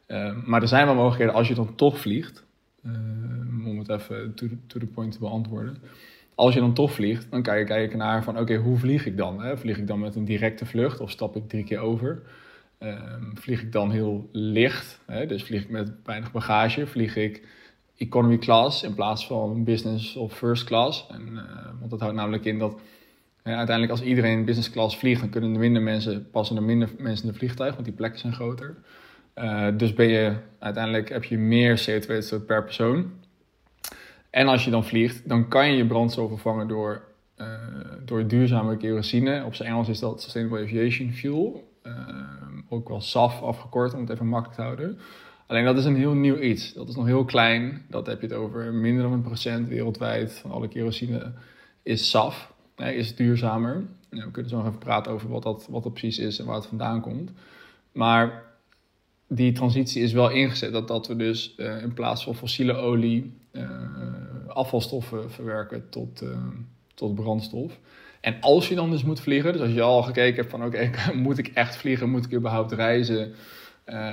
[0.06, 2.44] Ehm, maar er zijn wel mogelijkheden als je dan toch vliegt.
[2.84, 5.78] Ehm, om het even to, to the point te beantwoorden
[6.36, 9.18] als je dan toch vliegt, dan kan je kijken naar van oké, hoe vlieg ik
[9.18, 9.42] dan?
[9.44, 9.58] Hè?
[9.58, 12.22] Vlieg ik dan met een directe vlucht of stap ik drie keer over?
[12.80, 15.26] Um, vlieg ik dan heel licht, hè?
[15.26, 16.88] dus vlieg ik met weinig bagage?
[16.88, 17.48] Vlieg ik
[17.98, 21.08] economy class in plaats van business of first class?
[21.10, 21.42] En, uh,
[21.80, 22.80] want dat houdt namelijk in dat
[23.44, 27.26] uiteindelijk als iedereen business class vliegt, dan kunnen er minder mensen, passen er minder mensen
[27.26, 28.76] in de vliegtuig, want die plekken zijn groter.
[29.36, 33.12] Uh, dus ben je, uiteindelijk heb je meer CO2-uitstoot per persoon.
[34.32, 37.04] En als je dan vliegt, dan kan je je brandstof vervangen door,
[37.38, 37.48] uh,
[38.06, 39.44] door duurzame kerosine.
[39.46, 41.70] Op zijn Engels is dat Sustainable Aviation Fuel.
[41.84, 41.94] Uh,
[42.70, 45.00] ook wel SAF afgekort, om het even makkelijk te houden.
[45.48, 46.74] Alleen dat is een heel nieuw iets.
[46.74, 47.86] Dat is nog heel klein.
[47.90, 51.32] Dat heb je het over minder dan een procent wereldwijd van alle kerosine
[51.84, 52.54] is SAF.
[52.76, 53.84] Is duurzamer.
[54.10, 56.56] we kunnen zo nog even praten over wat dat, wat dat precies is en waar
[56.56, 57.32] het vandaan komt.
[57.92, 58.44] Maar
[59.28, 60.72] die transitie is wel ingezet.
[60.72, 63.41] Dat, dat we dus uh, in plaats van fossiele olie
[64.48, 66.38] afvalstoffen verwerken tot, uh,
[66.94, 67.80] tot brandstof.
[68.22, 70.92] En als je dan dus moet vliegen, dus als je al gekeken hebt van oké,
[71.14, 73.34] moet ik echt vliegen, moet ik überhaupt reizen,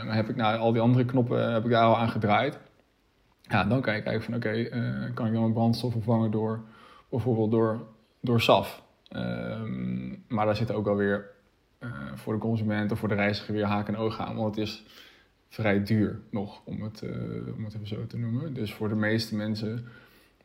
[0.06, 2.58] heb ik nou al die andere knoppen heb ik daar al aan gedraaid.
[3.42, 4.68] Ja, dan kan je kijken van oké,
[5.14, 6.60] kan ik dan mijn brandstof vervangen door
[7.10, 7.86] bijvoorbeeld door,
[8.20, 8.82] door SAF.
[9.08, 11.30] Ehm, maar daar zitten ook alweer
[11.80, 14.36] uh, voor de consument of voor de reiziger weer haken en ogen aan.
[14.36, 14.84] Want het is
[15.48, 18.54] vrij duur nog, om het, uh, om het even zo te noemen.
[18.54, 19.86] Dus voor de meeste mensen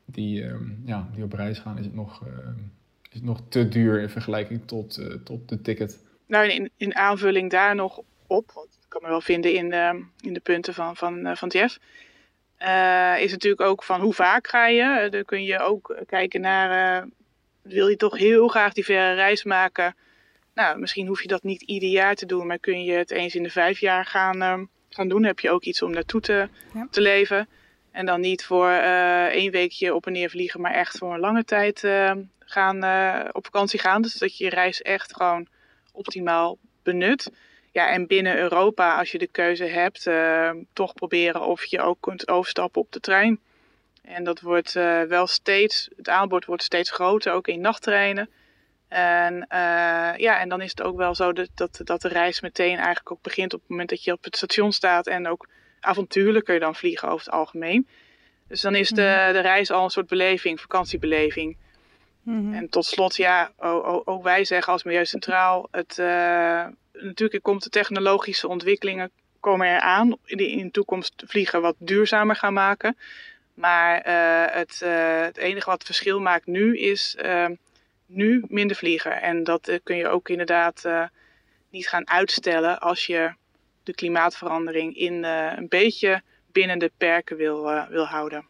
[0.05, 2.33] die, uh, ja, die op reis gaan, is het nog, uh,
[3.09, 6.03] is het nog te duur in vergelijking tot, tot de ticket.
[6.27, 10.05] Nou, in, in aanvulling daar nog op, want ik kan me wel vinden in de,
[10.19, 11.79] in de punten van, van, van Jeff.
[13.19, 15.07] is natuurlijk ook van hoe vaak ga je.
[15.09, 17.07] dan kun je ook kijken naar,
[17.61, 19.95] wil je toch heel graag die verre reis maken?
[20.53, 23.35] Nou, misschien hoef je dat niet ieder jaar te doen, maar kun je het eens
[23.35, 26.47] in de vijf jaar gaan, gaan doen, heb je ook iets om naartoe te,
[26.89, 27.47] te leven.
[27.91, 31.19] En dan niet voor uh, één weekje op en neer vliegen, maar echt voor een
[31.19, 34.01] lange tijd uh, gaan, uh, op vakantie gaan.
[34.01, 35.47] Dus dat je je reis echt gewoon
[35.91, 37.31] optimaal benut.
[37.71, 40.09] Ja, en binnen Europa, als je de keuze hebt,
[40.73, 43.39] toch proberen of je ook kunt overstappen op de trein.
[44.01, 44.73] En dat wordt
[45.07, 48.29] wel steeds, het aanbod wordt steeds groter, ook in nachttreinen.
[48.93, 52.41] En, uh, ja, en dan is het ook wel zo dat, dat, dat de reis
[52.41, 55.07] meteen eigenlijk ook begint op het moment dat je op het station staat.
[55.07, 55.47] En ook
[55.79, 57.87] avontuurlijker dan vliegen over het algemeen.
[58.47, 59.33] Dus dan is de, mhm.
[59.33, 61.57] de reis al een soort beleving, vakantiebeleving.
[62.23, 63.51] Mm En tot slot, ja,
[64.05, 70.17] ook, wij zeggen als Milieu Centraal, het, uh, natuurlijk komt de technologische ontwikkelingen komen eraan
[70.25, 72.97] die in de toekomst vliegen wat duurzamer gaan maken.
[73.53, 74.01] Maar
[74.53, 74.79] het,
[75.25, 77.15] het enige wat verschil maakt nu is
[78.15, 79.21] nu minder vliegen.
[79.21, 80.83] En dat kun je ook inderdaad
[81.69, 83.33] niet gaan uitstellen als je
[83.83, 86.21] de klimaatverandering in een beetje
[86.51, 88.45] binnen de perken wil, wil houden.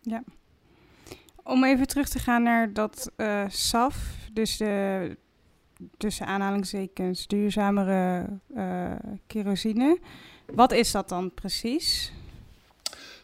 [0.00, 0.22] Ja.
[1.42, 3.12] Om even terug te gaan naar dat
[3.48, 3.96] SAF,
[4.32, 5.16] dus de
[5.96, 8.26] tussen aanhalingstekens duurzamere
[9.26, 9.98] kerosine.
[10.46, 12.12] Wat is dat dan precies?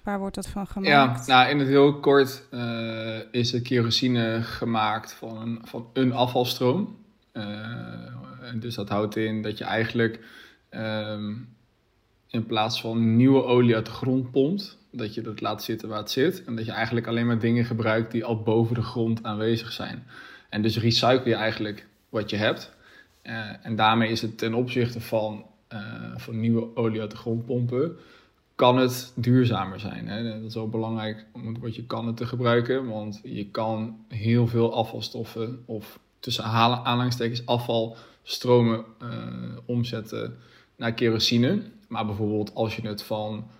[0.08, 1.26] Waar wordt dat van gemaakt?
[1.26, 6.12] Ja, nou in het heel kort uh, is de kerosine gemaakt van een, van een
[6.12, 6.96] afvalstroom.
[7.32, 10.20] en dus dat houdt in dat je eigenlijk
[10.70, 11.48] um,
[12.28, 15.98] in plaats van nieuwe olie uit de grond pompt, dat je dat laat zitten waar
[15.98, 16.44] het zit.
[16.44, 20.06] En dat je eigenlijk alleen maar dingen gebruikt die al boven de grond aanwezig zijn.
[20.48, 22.72] En dus recycle je eigenlijk wat je hebt.
[23.22, 25.80] Uh, en daarmee is het ten opzichte van, uh,
[26.16, 27.96] van nieuwe olie uit de grond pompen,
[28.58, 30.08] kan het duurzamer zijn.
[30.08, 30.22] Hè?
[30.40, 34.46] Dat is ook belangrijk om het woordje kan het te gebruiken, want je kan heel
[34.46, 39.08] veel afvalstoffen of tussen aanhalingstekens afvalstromen uh,
[39.66, 40.36] omzetten
[40.76, 41.62] naar kerosine.
[41.88, 43.50] Maar bijvoorbeeld als je het van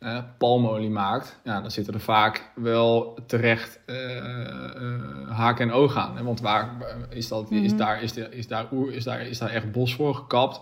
[0.00, 6.16] uh, palmolie maakt, ja, dan zitten er vaak wel terecht uh, haak en oog aan.
[6.16, 6.22] Hè?
[6.22, 7.64] Want waar is, dat, mm -hmm.
[7.64, 10.60] is, daar, is, de, is, daar, is, daar, is daar echt bos voor gekapt?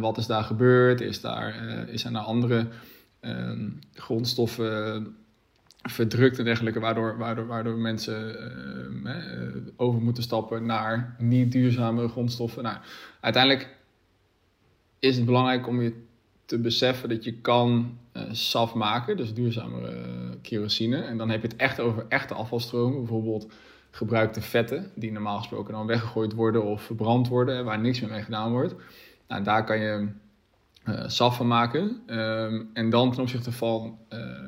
[0.00, 1.00] Wat is daar gebeurd?
[1.00, 1.54] Is, daar,
[1.88, 2.66] is er naar andere
[3.20, 5.16] ehm, grondstoffen
[5.82, 8.36] verdrukt en dergelijke, waardoor, waardoor, waardoor mensen
[9.76, 12.62] over moeten stappen naar niet duurzame grondstoffen?
[12.62, 12.76] Nou,
[13.20, 13.76] uiteindelijk
[14.98, 15.92] is het belangrijk om je
[16.44, 20.96] te beseffen dat je kan uh, SAF maken, dus duurzamere uh, kerosine.
[20.96, 23.52] En dan heb je het echt over echte afvalstromen, bijvoorbeeld
[23.90, 28.22] gebruikte vetten, die normaal gesproken dan weggegooid worden of verbrand worden, waar niks meer mee
[28.22, 28.74] gedaan wordt.
[29.32, 30.08] Nou, daar kan je
[30.88, 32.02] uh, SAF van maken.
[32.06, 33.98] Um, en dan ten opzichte van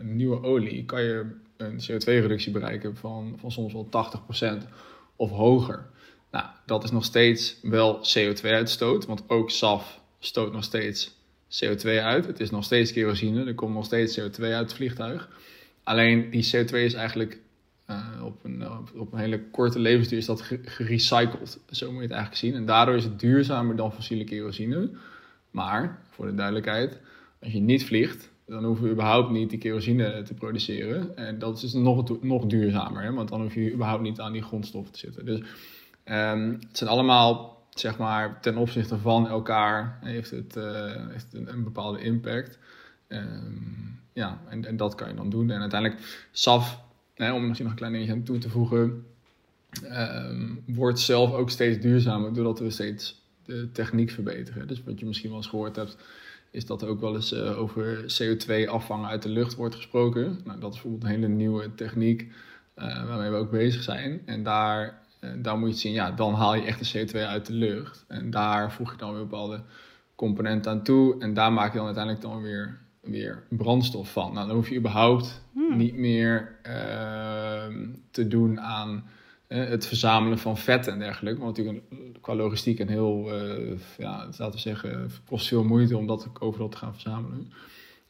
[0.03, 3.88] nieuwe olie kan je een CO2-reductie bereiken van, van soms wel
[4.62, 4.68] 80%
[5.16, 5.87] of hoger.
[6.31, 11.14] Nou, dat is nog steeds wel CO2-uitstoot, want ook SAF stoot nog steeds
[11.49, 12.27] CO2 uit.
[12.27, 15.29] Het is nog steeds kerosine, er komt nog steeds CO2 uit het vliegtuig.
[15.83, 17.40] Alleen die CO2 is eigenlijk
[17.90, 21.61] uh, op, een, op, een hele korte levensduur is dat gerecycled.
[21.70, 22.55] Zo moet je het eigenlijk zien.
[22.55, 24.90] En daardoor is het duurzamer dan fossiele kerosine.
[25.51, 27.01] Maar, voor de duidelijkheid,
[27.42, 31.16] als je niet vliegt, dan hoeven we überhaupt niet die kerosine te produceren.
[31.16, 33.12] En dat is dus nog, nog duurzamer, hè?
[33.12, 35.25] want dan hoef je überhaupt niet aan die grondstoffen te zitten.
[35.25, 35.38] Dus
[36.05, 41.64] um, het zijn allemaal zeg maar, ten opzichte van elkaar heeft het, uh, heeft een,
[41.64, 42.59] bepaalde impact.
[43.09, 45.51] Um, ja, en, en dat kan je dan doen.
[45.51, 46.81] En uiteindelijk, SAF,
[47.16, 49.07] om misschien nog een klein dingetje aan toe te voegen,
[49.85, 54.66] um, wordt zelf ook steeds duurzamer doordat we steeds de techniek verbeteren.
[54.66, 55.96] Dus wat je misschien wel eens gehoord hebt,
[56.50, 60.40] is dat er ook wel eens uh, over CO2 afvangen uit de lucht wordt gesproken.
[60.44, 62.20] Nou, dat is bijvoorbeeld een hele nieuwe techniek
[62.79, 64.22] uh, waarmee we ook bezig zijn.
[64.24, 67.46] En daar en daar moet je zien, ja, dan haal je echt de CO2 uit
[67.46, 68.05] de lucht.
[68.09, 69.62] En daar voeg je dan weer bepaalde
[70.14, 71.20] componenten aan toe.
[71.20, 74.33] En daar maak je dan uiteindelijk dan weer, weer brandstof van.
[74.33, 75.77] Nou, dan hoef je überhaupt hmm.
[75.77, 77.77] niet meer uh,
[78.11, 79.05] te doen aan
[79.49, 81.40] uh, het verzamelen van vetten en dergelijke.
[81.40, 81.85] Want natuurlijk
[82.21, 86.69] qua logistiek een heel, uh, ja, laten we zeggen, kost veel moeite om dat overal
[86.69, 87.53] te gaan verzamelen.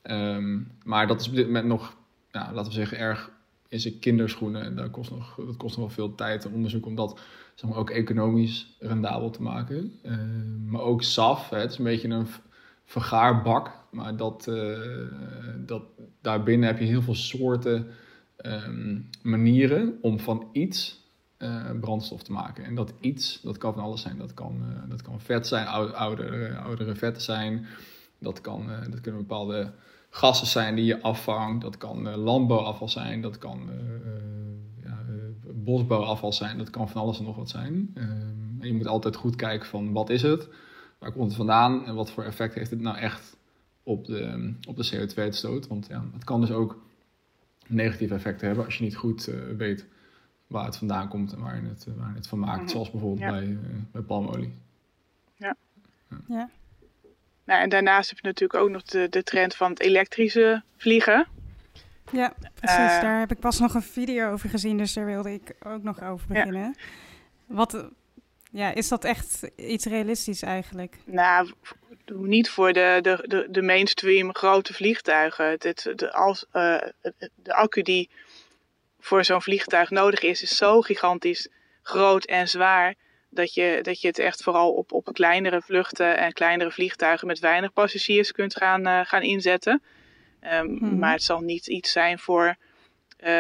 [0.03, 1.97] Um, maar dat is op dit moment nog,
[2.31, 3.31] ja, laten we zeggen, erg
[3.69, 4.63] in zijn kinderschoenen.
[4.63, 7.21] En dat kost nog, dat kost nog wel veel tijd en onderzoek om dat
[7.55, 9.93] zeg maar, ook economisch rendabel te maken.
[10.03, 10.19] Uh,
[10.67, 12.27] maar ook SAF, hè, het is een beetje een
[12.85, 13.71] vergaarbak.
[13.91, 14.79] Maar dat, uh,
[15.67, 15.83] dat,
[16.21, 17.87] daarbinnen heb je heel veel soorten
[18.47, 21.03] um, manieren om van iets
[21.39, 22.65] uh, brandstof te maken.
[22.65, 24.19] En dat iets, dat kan van alles zijn.
[24.19, 27.67] Dat kan, dat kan vet zijn, oudere, oudere vetten zijn.
[28.19, 29.73] Dat, kan, dat kunnen bepaalde
[30.11, 31.63] gassen zijn die je afvangt.
[31.63, 33.71] Dat kan landbouwafval zijn, dat kan
[34.83, 34.99] ja,
[35.55, 37.91] bosbouwafval zijn, dat kan van alles en nog wat zijn.
[37.95, 40.49] Ehm, en je moet altijd goed kijken van wat is het,
[41.05, 43.37] waar komt het vandaan en wat voor effect heeft het nou echt
[43.83, 45.67] op de, op de CO2-uitstoot.
[45.67, 46.83] Want ja, het kan dus ook
[47.67, 49.25] negatieve effecten hebben als je niet goed
[49.57, 49.87] weet
[50.47, 52.61] waar het vandaan komt en waar je het, waar je het van maakt.
[52.61, 52.69] Mhm.
[52.69, 53.59] Zoals bijvoorbeeld bij,
[53.93, 54.55] bij palmolie.
[55.37, 55.57] Ja.
[56.27, 56.51] ja.
[57.45, 61.27] Nou, en daarnaast heb je natuurlijk ook nog de, de trend van het elektrische vliegen.
[62.13, 62.95] Ja, precies.
[62.95, 65.83] Uh, daar heb ik pas nog een video over gezien, dus daar wilde ik ook
[65.83, 66.61] nog over beginnen.
[66.61, 66.75] Ja.
[67.47, 67.89] Wat,
[68.55, 70.97] ja, is dat echt iets realistisch eigenlijk?
[71.05, 71.53] Nou,
[72.07, 75.47] niet voor de, de, de, de mainstream grote vliegtuigen.
[75.47, 76.81] Het, de, als, uh,
[77.35, 78.11] de accu die
[79.01, 81.49] voor zo'n vliegtuig nodig is, is zo gigantisch
[81.83, 82.95] groot en zwaar
[83.29, 87.39] dat je, dat je het echt vooral op, op kleinere vluchten en kleinere vliegtuigen met
[87.39, 89.83] weinig passagiers kunt gaan, uh, gaan inzetten.
[90.41, 90.99] Ehm, Mhm.
[90.99, 92.57] Maar het zal niet iets zijn voor
[93.17, 93.31] eh,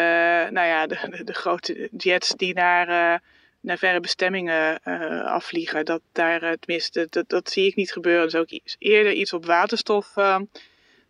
[0.50, 3.20] nou ja, de, de, de grote jets die naar, eh,
[3.64, 5.84] naar verre bestemmingen eh, afvliegen.
[5.84, 8.24] Dat, daar, eh, tenminste, dat, dat zie ik niet gebeuren.
[8.24, 10.40] Dus ook eerder iets op waterstof eh,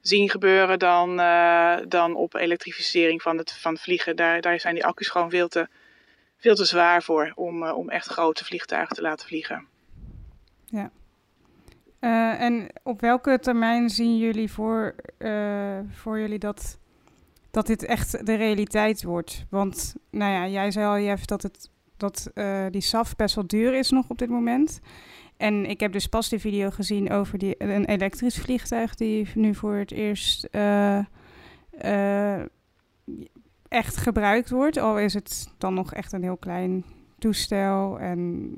[0.01, 4.17] zien gebeuren dan, eh, dan op elektrificering van het, van vliegen.
[4.17, 5.69] Daar, daar zijn die accu's gewoon veel te,
[6.37, 9.67] veel te zwaar voor om, om echt grote vliegtuigen te laten vliegen.
[11.99, 14.95] Eh, en op welke termijn zien jullie voor,
[15.91, 16.79] voor jullie dat,
[17.51, 19.45] dat dit echt de realiteit wordt?
[19.51, 23.47] Want, nou ja, jij zei al, Jeff, dat, het, dat eh, die SAF best wel
[23.47, 24.81] duur is nog op dit moment.
[25.37, 29.55] En ik heb dus pas die video gezien over die, een elektrisch vliegtuig die nu
[29.55, 30.99] voor het eerst eh,
[31.71, 32.43] eh,
[33.69, 34.77] echt gebruikt wordt.
[34.77, 36.85] Al is het dan nog echt een heel klein
[37.19, 38.53] toestel en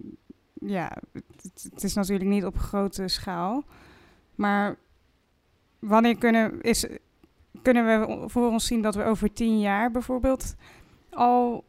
[0.53, 0.97] ja,
[1.73, 3.65] het, is natuurlijk niet op grote schaal.
[4.35, 4.77] Maar
[5.79, 6.87] wanneer kunnen, is,
[7.63, 10.55] kunnen we voor ons zien dat we over tien jaar bijvoorbeeld
[11.11, 11.65] al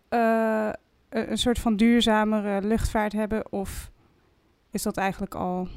[1.18, 3.52] een een soort van duurzamere luchtvaart hebben?
[3.52, 3.92] Of
[4.72, 5.68] is dat eigenlijk al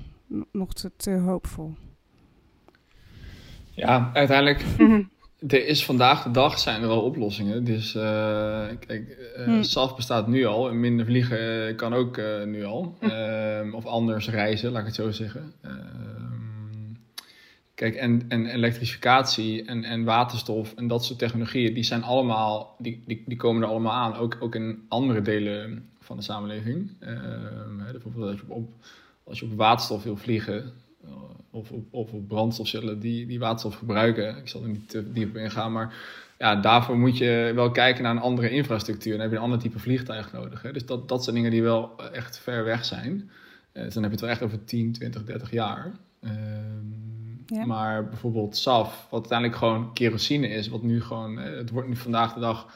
[0.53, 1.75] nog te, te hoopvol?
[3.71, 5.03] Ja, uiteindelijk Mhm.
[5.49, 7.65] Er is vandaag de dag zijn er al oplossingen.
[7.65, 9.63] Dus eh, kijk, eh Hmm.
[9.63, 10.69] SAF bestaat nu al.
[10.69, 12.97] En minder vliegen eh, kan ook eh, nu al.
[13.01, 15.53] Ehm, of anders reizen, laat ik het zo zeggen.
[17.81, 23.03] Kijk, en, en elektrificatie en, en waterstof en dat soort technologieën, die zijn allemaal, die,
[23.07, 24.15] die, die komen er allemaal aan.
[24.15, 26.91] Ook, ook in andere delen van de samenleving.
[26.99, 28.73] Ehm, bijvoorbeeld als je op,
[29.25, 30.73] als je op waterstof wil vliegen,
[31.05, 31.13] eh,
[31.51, 34.37] of op, of brandstofcellen die, die waterstof gebruiken.
[34.37, 35.95] Ik zal er niet te diep op ingaan, maar
[36.39, 39.13] ja, daarvoor moet je wel kijken naar een andere infrastructuur.
[39.13, 40.63] Dan heb je een ander type vliegtuig nodig.
[40.63, 40.73] Hè.
[40.73, 43.31] Dus dat, dat zijn dingen die wel echt ver weg zijn.
[43.73, 45.93] Eh, dus dan heb je het wel echt over 10, 20, 30 jaar.
[46.21, 47.19] Ehm,
[47.51, 51.97] Maar bijvoorbeeld SAF, wat uiteindelijk gewoon kerosine is, wat nu gewoon, eh, het wordt nu
[51.97, 52.67] vandaag de dag,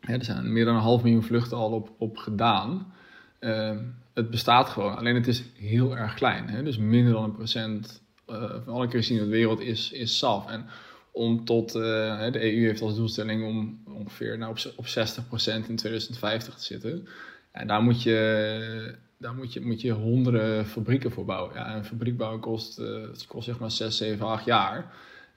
[0.00, 2.92] er zijn meer dan een half miljoen vluchten al op, op gedaan.
[3.38, 3.78] Ehm,
[4.14, 6.48] het bestaat gewoon, alleen het is heel erg klein.
[6.48, 6.62] Hè?
[6.62, 10.46] Dus minder dan een procent eh, van alle kerosine in de wereld is, is SAF.
[10.46, 10.66] En
[11.12, 15.76] om tot, eh, de EU heeft als doelstelling om ongeveer nou, op, op 60% in
[15.76, 17.08] 2050 te zitten.
[17.52, 21.54] En daar moet je, daar moet je, moet je honderden fabrieken voor bouwen.
[21.54, 24.92] Ja, een fabriek bouwen kost, eh, het kost zeg maar 6, 7, 8 jaar.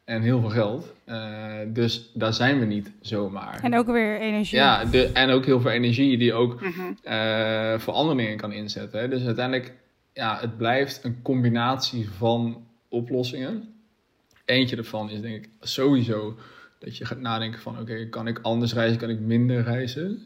[0.05, 0.93] En heel veel geld.
[1.05, 3.59] Eh, dus daar zijn we niet zomaar.
[3.63, 4.57] En ook weer energie.
[4.57, 6.61] Ja, de, en ook heel veel energie die ook
[7.03, 8.99] eh, voor andere dingen kan inzetten.
[8.99, 9.07] Hè.
[9.07, 9.73] Dus uiteindelijk,
[10.13, 13.73] ja, het blijft een combinatie van oplossingen.
[14.45, 16.37] Eentje ervan is denk ik sowieso
[16.79, 17.79] dat je gaat nadenken van...
[17.79, 20.25] oké, kan ik anders reizen, kan ik minder reizen?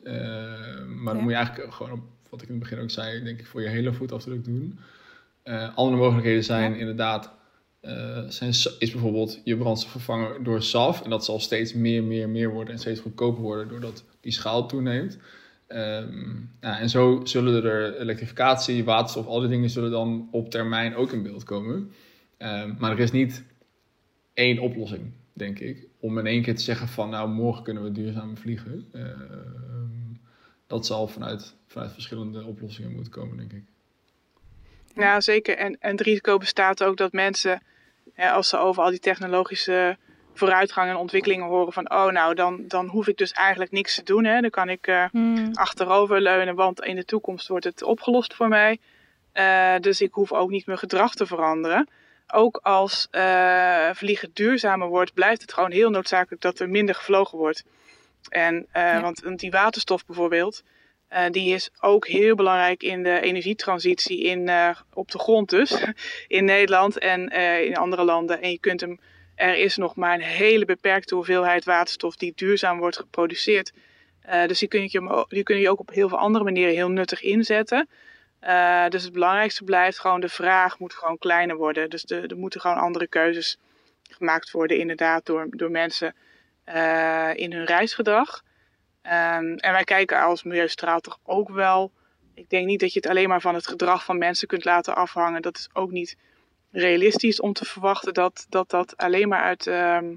[1.03, 1.21] Maar dan Ja.
[1.21, 1.99] moet je eigenlijk gewoon op,
[2.37, 3.23] wat ik in het begin ook zei...
[3.23, 4.79] denk ik voor je hele voetafdruk doen.
[5.43, 6.77] Eh, andere mogelijkheden zijn Ja.
[6.77, 7.33] inderdaad...
[7.79, 11.01] eh, zijn, is bijvoorbeeld je brandstof vervangen door SAF.
[11.01, 13.67] En dat zal steeds meer, meer, meer worden en steeds goedkoper worden...
[13.67, 15.17] doordat die schaal toeneemt.
[15.67, 21.11] Nou, en zo zullen er elektrificatie, waterstof, al die dingen zullen dan op termijn ook
[21.11, 21.91] in beeld komen.
[22.37, 23.43] Ehm, maar er is niet
[24.33, 27.91] één oplossing, denk ik, om in één keer te zeggen van nou morgen kunnen we
[27.91, 28.85] duurzaam vliegen.
[28.91, 29.76] Ehm,
[30.67, 33.63] dat zal vanuit, vanuit verschillende oplossingen moeten komen, denk ik.
[34.95, 35.57] Ja, zeker.
[35.57, 37.61] En, en het risico bestaat ook dat mensen,
[38.13, 39.97] hè, als ze over al die technologische
[40.33, 44.03] vooruitgang en ontwikkelingen horen van, oh nou, dan, dan hoef ik dus eigenlijk niks te
[44.03, 44.25] doen.
[44.25, 44.41] Hè.
[44.41, 45.49] Dan kan ik eh, Hmm.
[45.53, 48.79] achteroverleunen, want in de toekomst wordt het opgelost voor mij.
[49.31, 51.89] Eh, dus ik hoef ook niet mijn gedrag te veranderen.
[52.27, 57.37] Ook als eh, vliegen duurzamer wordt, blijft het gewoon heel noodzakelijk dat er minder gevlogen
[57.37, 57.63] wordt.
[58.29, 59.01] En, eh, Ja.
[59.01, 60.63] want, want die waterstof bijvoorbeeld,
[61.07, 65.83] eh, die is ook heel belangrijk in de energietransitie in, eh, op de grond dus,
[66.27, 67.27] in Nederland en
[67.65, 68.41] in andere landen.
[68.41, 68.99] En je kunt hem,
[69.35, 73.71] er is nog maar een hele beperkte hoeveelheid waterstof die duurzaam wordt geproduceerd.
[74.47, 77.21] Dus die kun, je, die kun je ook op heel veel andere manieren heel nuttig
[77.21, 77.89] inzetten.
[78.89, 81.89] Dus het belangrijkste blijft gewoon de vraag moet gewoon kleiner worden.
[81.89, 83.57] Dus de, er moeten gewoon andere keuzes
[84.09, 86.15] gemaakt worden inderdaad door, door mensen
[86.67, 88.43] eh, in hun reisgedrag.
[89.01, 91.91] Ehm, en wij kijken als Milieustraal toch ook wel.
[92.33, 94.95] Ik denk niet dat je het alleen maar van het gedrag van mensen kunt laten
[94.95, 95.41] afhangen.
[95.41, 96.17] Dat is ook niet
[96.71, 100.15] realistisch om te verwachten dat dat, dat alleen maar uit, ehm,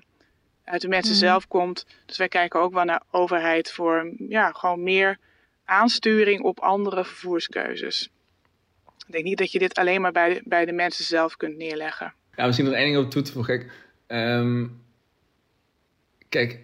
[0.64, 1.20] uit de mensen Mhm.
[1.20, 1.86] zelf komt.
[2.06, 5.18] Dus wij kijken ook wel naar overheid voor ja, gewoon meer
[5.64, 8.10] aansturing op andere vervoerskeuzes.
[9.06, 11.56] Ik denk niet dat je dit alleen maar bij de, bij de mensen zelf kunt
[11.56, 12.14] neerleggen.
[12.36, 13.70] Ja, misschien nog één ding op toe te voegen.
[14.06, 14.66] Ehm,
[16.30, 16.60] kijk,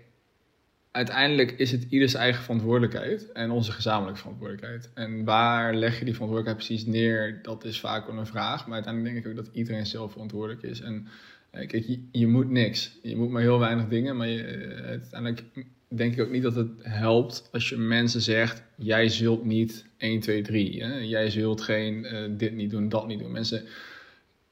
[0.90, 4.90] uiteindelijk is het ieders eigen verantwoordelijkheid en onze gezamenlijke verantwoordelijkheid.
[4.94, 8.66] En waar leg je die verantwoordelijkheid precies neer, dat is vaak wel een vraag.
[8.66, 10.80] Maar uiteindelijk denk ik ook dat iedereen zelf verantwoordelijk is.
[10.80, 11.08] En
[11.50, 12.98] kijk, je, je, moet niks.
[13.02, 14.16] Je moet maar heel weinig dingen.
[14.16, 14.44] Maar je,
[14.84, 15.42] uiteindelijk
[15.88, 20.20] denk ik ook niet dat het helpt als je mensen zegt: jij zult niet 1,
[20.20, 20.82] 2, 3.
[20.84, 20.96] Hè?
[20.96, 22.06] Jij zult geen
[22.36, 23.32] dit niet doen, dat niet doen.
[23.32, 23.64] Mensen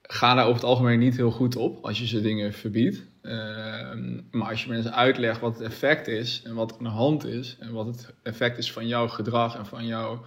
[0.02, 3.02] gaan daar over het algemeen niet heel goed op als je ze dingen verbiedt.
[3.24, 7.24] Ehm, maar als je mensen uitlegt wat het effect is en wat aan de hand
[7.24, 10.18] is en wat het effect is van jouw gedrag en van, jou,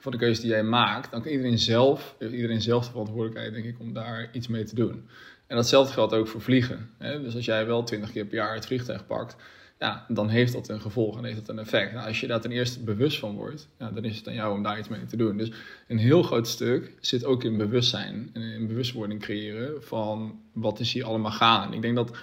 [0.00, 3.64] van de keuze die jij maakt, dan kan iedereen zelf, iedereen zelf de verantwoordelijkheid, denk
[3.64, 5.08] ik, om daar iets mee te doen.
[5.46, 6.90] En datzelfde geldt ook voor vliegen.
[6.98, 7.22] Hè?
[7.22, 9.36] Dus als jij wel 20 keer per jaar het vliegtuig pakt,
[9.78, 11.92] ja, dan heeft dat een gevolg en heeft dat een effect.
[11.92, 14.56] Nou, als je daar ten eerste bewust van wordt, ja, dan is het aan jou
[14.56, 15.36] om daar iets mee te doen.
[15.36, 15.52] Dus
[15.88, 20.92] een heel groot stuk zit ook in bewustzijn en in bewustwording creëren van wat is
[20.92, 21.66] hier allemaal gaan.
[21.66, 22.16] En ik denk dat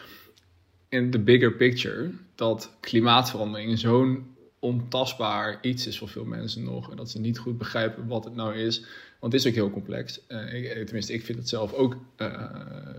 [0.89, 6.91] in de bigger picture, dat klimaatverandering zo'n ontastbaar iets is voor veel mensen nog.
[6.91, 8.85] En dat ze niet goed begrijpen wat het nou is.
[9.19, 10.19] Want het is ook heel complex.
[10.27, 12.49] Uh, ik, tenminste, ik vind het zelf ook uh,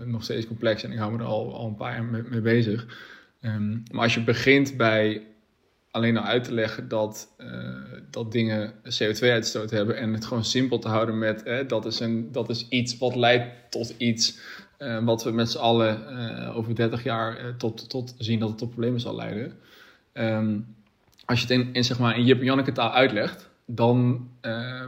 [0.03, 2.85] nog steeds complex en ik hou me er al, al een paar jaar mee bezig.
[3.45, 5.21] Ehm, maar als je begint bij
[5.91, 7.47] alleen al uit te leggen dat, uh,
[8.09, 12.31] dat dingen CO2-uitstoot hebben en het gewoon simpel te houden met eh, dat, is een,
[12.31, 14.39] dat is iets wat leidt tot iets
[14.79, 16.07] uh, wat we met z'n allen
[16.53, 19.53] over 30 jaar tot, tot zien dat het tot problemen zal leiden.
[20.13, 20.75] Um,
[21.25, 24.27] als je het in, in, zeg maar, in Jip en Janneke taal uitlegt, dan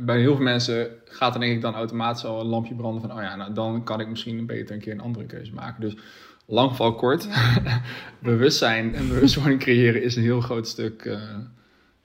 [0.02, 3.12] bij heel veel mensen gaat er denk ik dan automatisch al een lampje branden van,
[3.12, 5.82] oh ja, nou dan kan ik misschien beter een keer een andere keuze maken.
[5.82, 5.96] Dus
[6.48, 7.28] lang val kort.
[8.20, 11.22] Bewustzijn en bewustwording creëren is een heel groot stuk uh,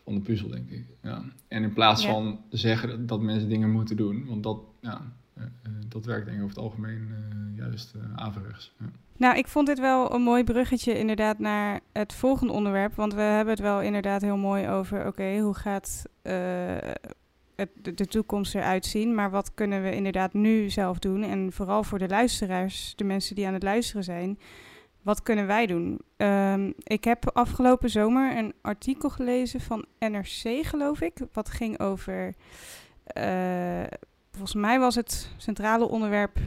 [0.05, 0.85] van de puzzel, denk ik.
[1.03, 1.23] Ja.
[1.49, 5.45] En in plaats van zeggen dat, mensen dingen moeten doen, want dat, ja, uh,
[5.89, 7.09] dat werkt denk ik over het algemeen
[7.57, 8.73] juist averechts.
[8.79, 8.87] Ja.
[9.17, 12.95] Nou, ik vond dit wel een mooi bruggetje inderdaad naar het volgende onderwerp.
[12.95, 16.05] Want we hebben het wel inderdaad heel mooi over, oké, hoe gaat
[17.57, 19.15] het, de, toekomst eruit zien.
[19.15, 21.23] Maar wat kunnen we inderdaad nu zelf doen?
[21.23, 24.39] En vooral voor de luisteraars, de mensen die aan het luisteren zijn.
[25.03, 26.01] Wat kunnen wij doen?
[26.17, 31.19] Um, ik heb afgelopen zomer een artikel gelezen van NRC, geloof ik.
[31.33, 32.35] Wat ging over.
[33.17, 33.83] Uh,
[34.31, 36.39] volgens mij was het centrale onderwerp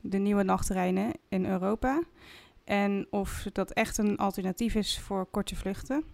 [0.00, 2.02] de nieuwe nachttreinen in Europa.
[2.64, 6.04] En of dat echt een alternatief is voor korte vluchten.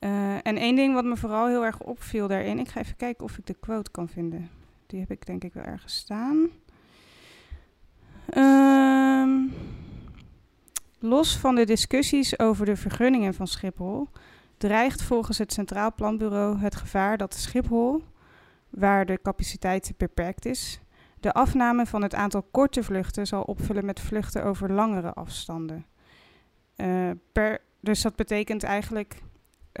[0.00, 3.24] Uh, en één ding wat me vooral heel erg opviel daarin, ik ga even kijken
[3.24, 4.50] of ik de quote kan vinden.
[4.86, 6.48] Die heb ik denk ik wel ergens staan.
[8.36, 9.52] Um,
[10.98, 14.08] los van de discussies over de vergunningen van Schiphol,
[14.56, 18.04] dreigt volgens het Centraal Planbureau het gevaar dat Schiphol,
[18.70, 20.80] waar de capaciteit beperkt is,
[21.20, 25.86] de afname van het aantal korte vluchten zal opvullen met vluchten over langere afstanden.
[27.32, 29.22] Per, dus dat betekent eigenlijk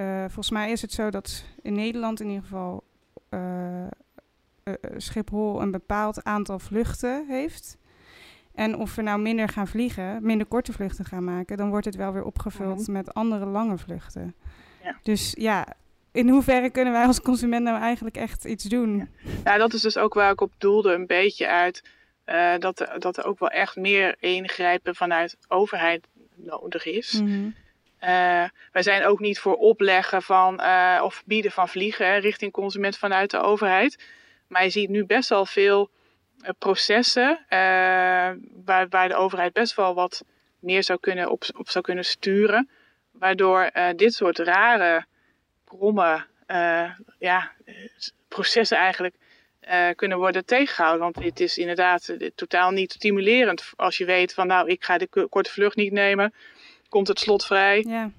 [0.00, 2.84] uh, volgens mij is het zo dat in Nederland in ieder geval
[3.30, 3.86] uh,
[4.96, 7.76] Schiphol een bepaald aantal vluchten heeft.
[8.54, 11.96] En of we nou minder gaan vliegen, minder korte vluchten gaan maken, dan wordt het
[11.96, 12.92] wel weer opgevuld mhm.
[12.92, 14.34] met andere lange vluchten.
[14.82, 14.98] Ja.
[15.02, 15.66] Dus ja,
[16.12, 18.96] in hoeverre kunnen wij als consument nou eigenlijk echt iets doen?
[18.96, 19.06] Ja,
[19.44, 21.84] ja dat is dus ook waar ik op doelde, een beetje uit
[22.26, 27.20] uh, dat, er, dat er ook wel echt meer ingrijpen vanuit overheid nodig is.
[27.20, 27.54] Mm
[28.00, 32.98] uh, wij zijn ook niet voor opleggen van uh, of bieden van vliegen richting consument
[32.98, 34.04] vanuit de overheid.
[34.48, 35.90] Maar je ziet nu best wel veel
[36.42, 37.44] uh, processen
[38.64, 40.24] waar, de overheid best wel wat
[40.58, 42.70] meer zou kunnen op, op zou kunnen sturen.
[43.10, 45.04] Waardoor dit soort rare,
[45.64, 46.24] kromme
[47.18, 47.52] ja,
[48.28, 49.14] processen eigenlijk
[49.96, 51.02] kunnen worden tegengehouden.
[51.02, 55.26] Want het is inderdaad totaal niet stimulerend als je weet van nou ik ga de
[55.28, 56.32] korte vlucht niet nemen
[56.88, 58.10] komt het slot vrij, ja.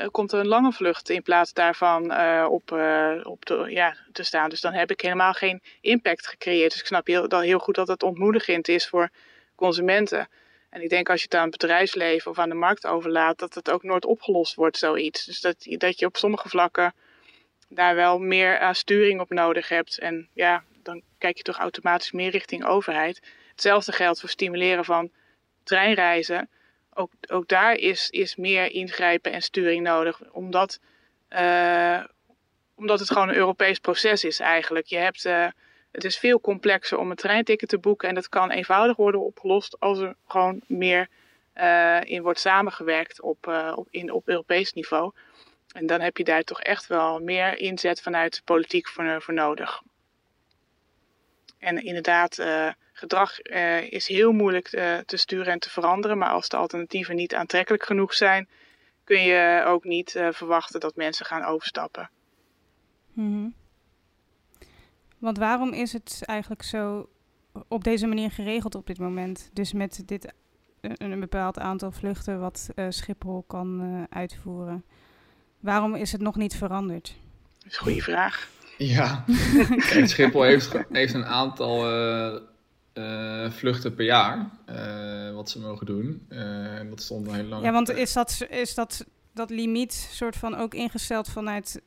[0.00, 3.96] uh, komt er een lange vlucht in plaats daarvan uh, op, uh, op de, ja,
[4.12, 4.50] te staan.
[4.50, 6.70] Dus dan heb ik helemaal geen impact gecreëerd.
[6.70, 9.10] Dus ik snap heel, heel goed dat het ontmoedigend is voor
[9.54, 10.28] consumenten.
[10.70, 13.54] En ik denk als je het aan het bedrijfsleven of aan de markt overlaat, dat
[13.54, 15.24] het ook nooit opgelost wordt, zoiets.
[15.24, 16.94] Dus dat, dat je op sommige vlakken
[17.68, 19.98] daar wel meer sturing op nodig hebt.
[19.98, 23.22] En ja, dan kijk je toch automatisch meer richting overheid.
[23.50, 25.10] Hetzelfde geldt voor stimuleren van
[25.62, 26.48] treinreizen
[26.94, 30.20] ook, ook daar is, is meer ingrijpen en sturing nodig.
[30.32, 30.80] Omdat,
[31.30, 32.04] uh,
[32.74, 34.86] omdat het gewoon een Europees proces is eigenlijk.
[34.86, 35.46] Je hebt, uh,
[35.92, 38.08] het is veel complexer om een treinticket te boeken.
[38.08, 41.08] En dat kan eenvoudig worden opgelost als er gewoon meer
[41.54, 45.12] uh, in wordt samengewerkt op, op, in, op Europees niveau.
[45.72, 49.34] En dan heb je daar toch echt wel meer inzet vanuit de politiek voor, voor
[49.34, 49.82] nodig.
[51.58, 52.38] En inderdaad,
[53.02, 56.18] gedrag uh, is heel moeilijk uh, te sturen en te veranderen.
[56.18, 58.48] Maar als de alternatieven niet aantrekkelijk genoeg zijn,
[59.04, 62.10] kun je ook niet uh, verwachten dat mensen gaan overstappen.
[63.12, 63.54] Mm
[65.18, 67.08] Want waarom is het eigenlijk zo
[67.68, 69.50] op deze manier geregeld op dit moment?
[69.52, 70.32] Dus met dit
[70.80, 74.84] een, een bepaald aantal vluchten wat Schiphol kan uitvoeren.
[75.60, 77.14] Waarom is het nog niet veranderd?
[77.58, 78.50] Dat is een goede vraag.
[78.78, 79.24] Ja,
[79.88, 82.40] Kijk, Schiphol heeft, heeft een aantal uh,
[83.48, 86.26] vluchten per jaar, uh, wat ze mogen doen.
[86.28, 86.40] Uh,
[86.90, 87.64] dat stond al heel lang.
[87.64, 91.82] Ja, want is dat, is dat, dat limiet soort van ook ingesteld vanuit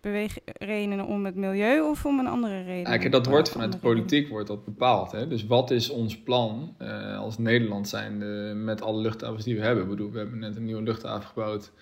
[0.00, 3.02] beweegredenen om het milieu of om een andere reden?
[3.02, 5.12] Ja, dat wordt vanuit de politiek wordt dat bepaald.
[5.12, 5.28] Hè?
[5.28, 6.74] Dus wat is ons plan
[7.18, 9.84] als Nederland zijnde met alle luchthavens die we hebben?
[9.84, 11.72] Ik bedoel, we hebben net een nieuwe luchthaven gebouwd.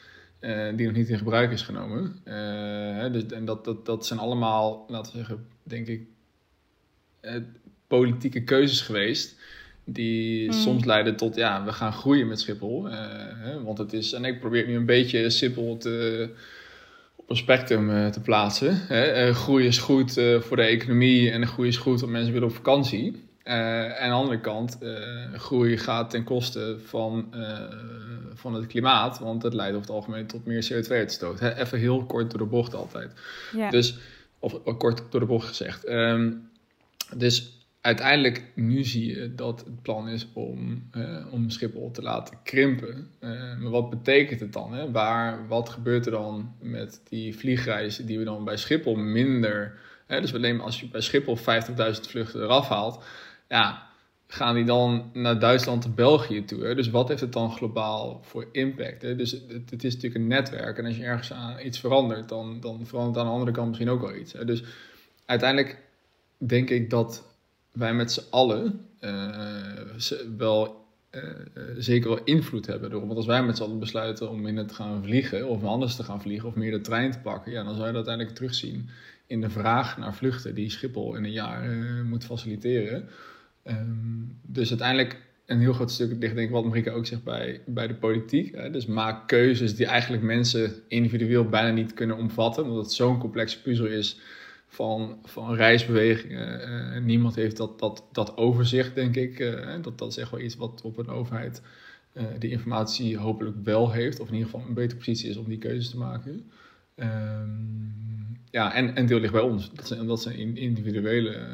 [0.76, 2.20] die nog niet in gebruik is genomen.
[3.12, 6.06] Dus, en dat, dat, dat zijn allemaal, laten we zeggen, denk ik,
[7.86, 9.34] politieke keuzes geweest.
[9.84, 10.52] Die mm.
[10.52, 12.86] soms leiden tot, ja, we gaan groeien met Schiphol.
[12.86, 12.94] Uh,
[13.34, 16.28] hè, want het is, en ik probeer nu een beetje Schiphol te,
[17.16, 18.86] op een spectrum uh, te plaatsen.
[18.86, 19.28] Hè.
[19.28, 22.54] Uh, groei is goed voor de economie en groei is goed want mensen willen op
[22.54, 23.24] vakantie.
[23.42, 24.78] en aan de andere kant,
[25.32, 27.34] groei gaat ten koste van,
[28.34, 31.40] van het klimaat, want het leidt over het algemeen tot meer CO2-uitstoot.
[31.40, 33.12] Even heel kort door de bocht altijd.
[33.52, 33.70] Ja.
[33.70, 33.98] Dus,
[34.38, 35.88] of kort door de bocht gezegd.
[35.88, 36.48] Um,
[37.14, 37.55] dus
[37.86, 43.10] uiteindelijk nu zie je dat het plan is om, uh, om Schiphol te laten krimpen.
[43.20, 44.74] Uh, maar wat betekent het dan?
[44.74, 44.90] Hè?
[44.90, 49.78] Waar, wat gebeurt er dan met die vliegreizen die we dan bij Schiphol minder...
[50.06, 50.20] Hè?
[50.20, 51.44] Dus alleen als je bij Schiphol 50.000
[52.00, 53.04] vluchten eraf haalt...
[53.48, 53.86] Ja,
[54.26, 56.64] gaan die dan naar Duitsland en België toe.
[56.64, 56.74] Hè?
[56.74, 59.02] Dus wat heeft het dan globaal voor impact?
[59.02, 59.16] Hè?
[59.16, 60.78] Dus het, het, is natuurlijk een netwerk.
[60.78, 63.90] En als je ergens aan iets verandert, dan, dan verandert aan de andere kant misschien
[63.90, 64.32] ook wel iets.
[64.32, 64.44] Hè?
[64.44, 64.62] Dus
[65.26, 65.78] uiteindelijk
[66.38, 67.35] denk ik dat
[67.76, 71.22] wij met z'n allen uh, wel uh,
[71.76, 73.04] zeker wel invloed hebben erop.
[73.04, 76.02] Want als wij met z'n allen besluiten om minder te gaan vliegen of anders te
[76.02, 78.88] gaan vliegen of meer de trein te pakken, ja, dan zou je dat uiteindelijk terugzien
[79.26, 81.70] in de vraag naar vluchten die Schiphol in een jaar
[82.04, 83.08] moet faciliteren.
[83.64, 87.60] Um, dus uiteindelijk een heel groot stuk ligt denk ik wat Marika ook zegt bij,
[87.66, 88.54] bij de politiek.
[88.54, 88.70] Hè?
[88.70, 93.62] Dus maak keuzes die eigenlijk mensen individueel bijna niet kunnen omvatten, omdat het zo'n complexe
[93.62, 94.20] puzzel is
[94.76, 96.68] van, van reisbewegingen.
[96.96, 99.38] Uh, niemand heeft dat, dat, dat overzicht, denk ik.
[99.38, 101.62] Uh, dat, dat is echt wel iets wat op een overheid
[102.12, 105.48] uh, die informatie hopelijk wel heeft, of in ieder geval een betere positie is om
[105.48, 106.50] die keuzes te maken.
[106.96, 109.72] Um, ja, en, en deel ligt bij ons.
[109.72, 111.46] Dat zijn, dat zijn individuele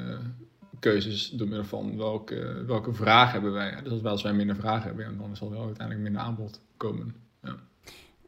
[0.81, 3.83] keuzes door middel van welke, welke vraag hebben wij.
[3.83, 7.15] Dus als wij minder vragen hebben, dan zal er wel uiteindelijk minder aanbod komen.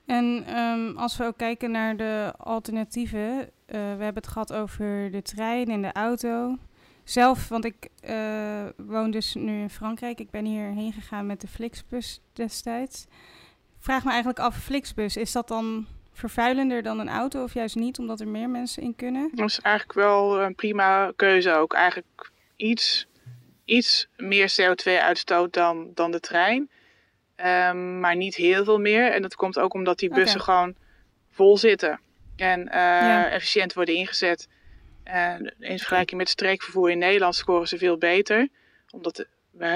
[0.07, 5.11] En um, als we ook kijken naar de alternatieven, uh, we hebben het gehad over
[5.11, 6.59] de trein en de auto.
[7.05, 10.21] Zelf, want ik uh, woon dus nu in Frankrijk.
[10.21, 13.07] Ik ben hierheen gegaan met de Flixbus destijds.
[13.79, 17.99] Vraag me eigenlijk af, Flixbus, is dat dan vervuilender dan een auto of juist niet,
[17.99, 19.31] omdat er meer mensen in kunnen?
[19.35, 21.75] Dat is eigenlijk wel een prima keuze ook.
[21.75, 23.07] Eigenlijk iets,
[23.65, 26.71] iets meer CO2-uitstoot dan, dan de trein.
[27.37, 29.13] Um, maar niet heel veel meer.
[29.13, 30.75] En dat komt ook omdat die bussen gewoon
[31.31, 32.01] vol zitten
[32.37, 34.49] en uh, efficiënt worden ingezet.
[35.05, 38.49] Uh, in vergelijking met streekvervoer in Nederland scoren ze veel beter.
[38.91, 39.27] Omdat de,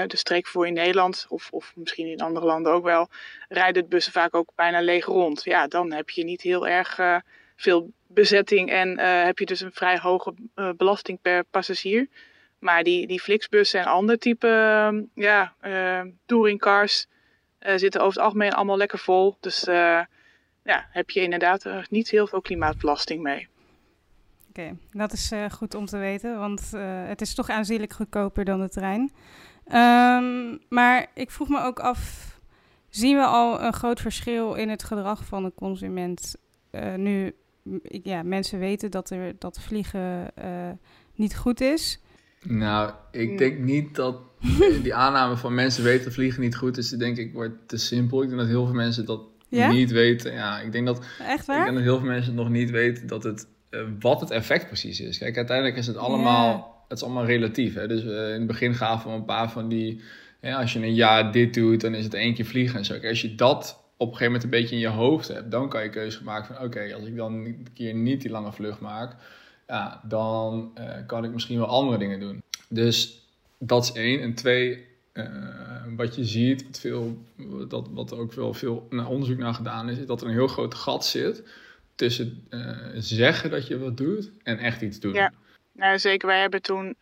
[0.07, 3.09] de streekvervoer in Nederland, of, of misschien in andere landen ook wel,
[3.49, 5.43] rijden de bussen vaak ook bijna leeg rond.
[5.43, 7.17] Ja, dan heb je niet heel erg uh,
[7.55, 10.33] veel bezetting en heb je dus een vrij hoge
[10.77, 12.07] belasting per passagier.
[12.59, 15.53] Maar die, die Flixbussen en andere type ehm, ja,
[16.25, 17.07] touringcars
[17.59, 19.37] zitten over het algemeen allemaal lekker vol.
[19.39, 19.63] Dus
[20.63, 23.47] ja, heb je inderdaad uh, niet heel veel klimaatbelasting mee.
[24.49, 26.71] Oké, dat is goed om te weten, want
[27.07, 29.11] het is toch aanzienlijk goedkoper dan de trein.
[29.71, 32.33] Um, maar ik vroeg me ook af,
[32.89, 36.35] zien we al een groot verschil in het gedrag van de consument?
[36.95, 37.35] nu
[37.81, 40.31] ja, mensen weten dat, er, dat vliegen
[41.15, 41.99] niet goed is.
[42.43, 44.17] Nou, ik denk niet dat
[44.83, 48.21] die aanname van mensen weten dat vliegen niet goed is, denk ik, wordt te simpel.
[48.21, 49.71] Ik denk dat heel veel mensen dat ja?
[49.71, 50.33] niet weten.
[50.33, 51.57] Ja, ik denk dat, Echt waar?
[51.57, 54.67] Ik denk dat heel veel mensen nog niet weten dat het, uh, wat het effect
[54.67, 55.17] precies is.
[55.17, 57.73] Kijk, uiteindelijk is het allemaal, het is allemaal relatief.
[57.73, 57.87] Hè?
[57.87, 60.01] Dus uh, in het begin gaven we een paar van die,
[60.41, 62.93] ja, als je een jaar dit doet, dan is het één keer vliegen en zo.
[62.93, 65.69] Kijk, als je dat op een gegeven moment een beetje in je hoofd hebt, dan
[65.69, 68.79] kan je keuze maken van oké, als ik dan een keer niet die lange vlucht
[68.79, 69.15] maak,
[69.69, 72.43] ja, dan uh, kan ik misschien wel andere dingen doen.
[72.69, 74.21] Dus dat is één.
[74.21, 75.25] En twee, uh,
[75.95, 77.17] wat je ziet, wat, veel,
[77.67, 80.73] dat, wat ook wel veel onderzoek naar gedaan is, is dat er een heel groot
[80.73, 81.43] gat zit
[81.95, 85.13] tussen uh, zeggen dat je wat doet en echt iets doen.
[85.13, 85.31] Ja,
[85.71, 86.27] nou, zeker.
[86.27, 86.95] Wij hebben toen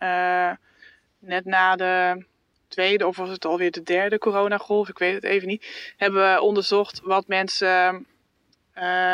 [1.19, 2.25] net na de
[2.67, 6.41] tweede, of was het alweer de derde coronagolf, ik weet het even niet, hebben we
[6.41, 8.05] onderzocht wat mensen,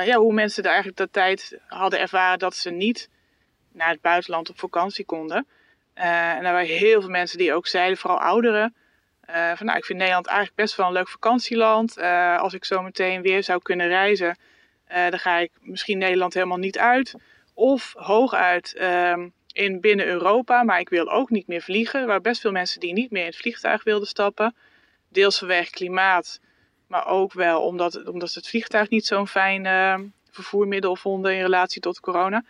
[0.06, 3.10] ja, hoe mensen er eigenlijk de tijd hadden ervaren dat ze niet
[3.74, 5.47] naar het buitenland op vakantie konden.
[5.93, 8.76] en er waren heel veel mensen die ook zeiden, vooral ouderen,
[9.55, 11.97] van, nou, ik vind Nederland eigenlijk best wel een leuk vakantieland.
[12.38, 14.38] als ik zo meteen weer zou kunnen reizen,
[14.88, 17.15] dan ga ik misschien Nederland helemaal niet uit.
[17.53, 22.07] Of hooguit ehm, in binnen Europa, maar ik wil ook niet meer vliegen.
[22.07, 24.55] Waren best veel mensen die niet meer in het vliegtuig wilden stappen.
[25.09, 26.39] Deels vanwege klimaat,
[26.88, 29.99] maar ook wel omdat, omdat het vliegtuig niet zo'n fijn uh,
[30.32, 32.43] vervoermiddel vonden in relatie tot corona.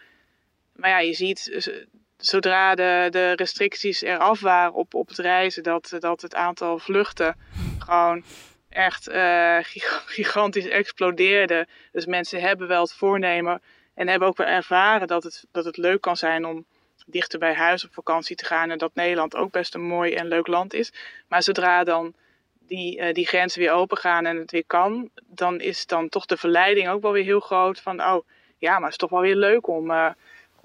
[0.76, 1.72] Maar ja, je ziet,
[2.18, 7.36] zodra de, de restricties eraf waren op, op het reizen, dat, dat het aantal vluchten
[7.80, 8.24] gewoon
[8.70, 9.58] echt uh,
[10.06, 11.68] gigantisch explodeerde.
[11.92, 13.62] Dus mensen hebben wel het voornemen
[13.94, 16.66] en hebben ook wel ervaren dat het, dat het leuk kan zijn om
[17.06, 18.72] dichter bij huis op vakantie te gaan.
[18.72, 20.94] En dat Nederland ook best een mooi en leuk land is.
[21.28, 22.14] Maar zodra dan
[22.60, 26.26] die, uh, die grenzen weer open gaan en het weer kan, dan is dan toch
[26.26, 27.80] de verleiding ook wel weer heel groot.
[27.80, 28.26] Van oh
[28.58, 29.92] ja, maar het is toch wel weer leuk om,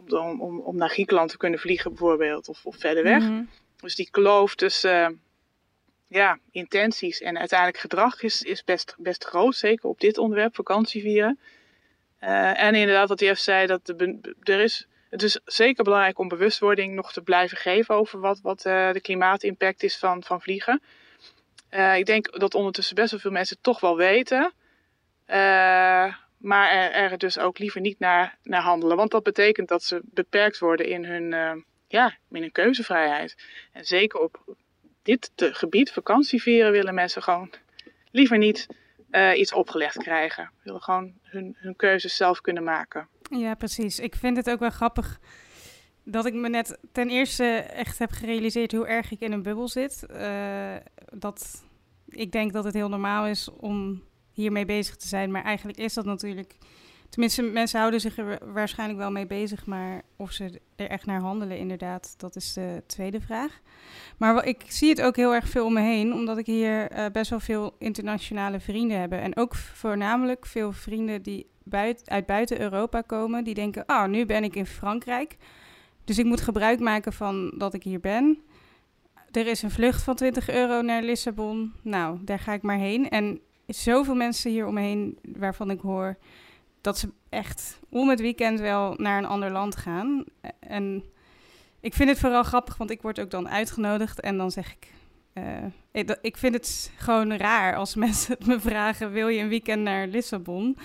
[0.08, 3.22] om, om, om naar Griekenland te kunnen vliegen, bijvoorbeeld, of, of verder weg.
[3.22, 3.42] Mhm.
[3.76, 5.16] Dus die kloof tussen uh,
[6.08, 9.56] ja, intenties en uiteindelijk gedrag is, is best, best groot.
[9.56, 11.38] Zeker op dit onderwerp, vakantie vieren.
[12.18, 16.28] en inderdaad, wat hij even zei, dat de, er is het is zeker belangrijk om
[16.28, 20.82] bewustwording nog te blijven geven over wat, wat uh, de klimaatimpact is van, van vliegen.
[21.70, 24.52] Uh, ik denk dat ondertussen best wel veel mensen toch wel weten.
[26.38, 28.96] Maar er, er, dus ook liever niet naar, naar handelen.
[28.96, 31.30] Want dat betekent dat ze beperkt worden in hun,
[31.88, 33.36] ja, in hun keuzevrijheid.
[33.72, 34.56] En zeker op
[35.02, 37.50] dit gebied, vakantievieren, willen mensen gewoon
[38.10, 38.66] liever niet
[39.34, 40.50] iets opgelegd krijgen.
[40.62, 43.08] Willen gewoon hun, hun keuzes zelf kunnen maken.
[43.30, 43.98] Ja, precies.
[43.98, 45.18] Ik vind het ook wel grappig
[46.04, 49.68] dat ik me net ten eerste echt heb gerealiseerd hoe erg ik in een bubbel
[49.68, 50.06] zit.
[50.10, 50.76] Uh,
[51.12, 51.64] dat
[52.08, 54.02] ik denk dat het heel normaal is om
[54.42, 56.56] hiermee bezig te zijn, maar eigenlijk is dat natuurlijk.
[57.08, 61.20] Tenminste, mensen houden zich er waarschijnlijk wel mee bezig, maar of ze er echt naar
[61.20, 63.60] handelen, inderdaad, dat is de tweede vraag.
[64.16, 67.06] Maar ik zie het ook heel erg veel om me heen, omdat ik hier uh,
[67.12, 69.12] best wel veel internationale vrienden heb.
[69.12, 71.46] En ook voornamelijk veel vrienden die
[72.04, 75.36] uit buiten Europa komen, die denken: Ah, nu ben ik in Frankrijk.
[76.04, 78.38] Dus ik moet gebruik maken van dat ik hier ben.
[79.30, 81.72] Er is een vlucht van 20 euro naar Lissabon.
[81.82, 83.08] Nou, daar ga ik maar heen.
[83.08, 86.16] En zoveel mensen hier omheen waarvan ik hoor
[86.80, 90.24] dat ze echt om het weekend wel naar een ander land gaan.
[90.58, 91.04] En
[91.80, 94.92] ik vind het vooral grappig, want ik word ook dan uitgenodigd en dan zeg ik.
[95.92, 100.06] Uh, ik vind het gewoon raar als mensen me vragen: wil je een weekend naar
[100.06, 100.78] Lissabon?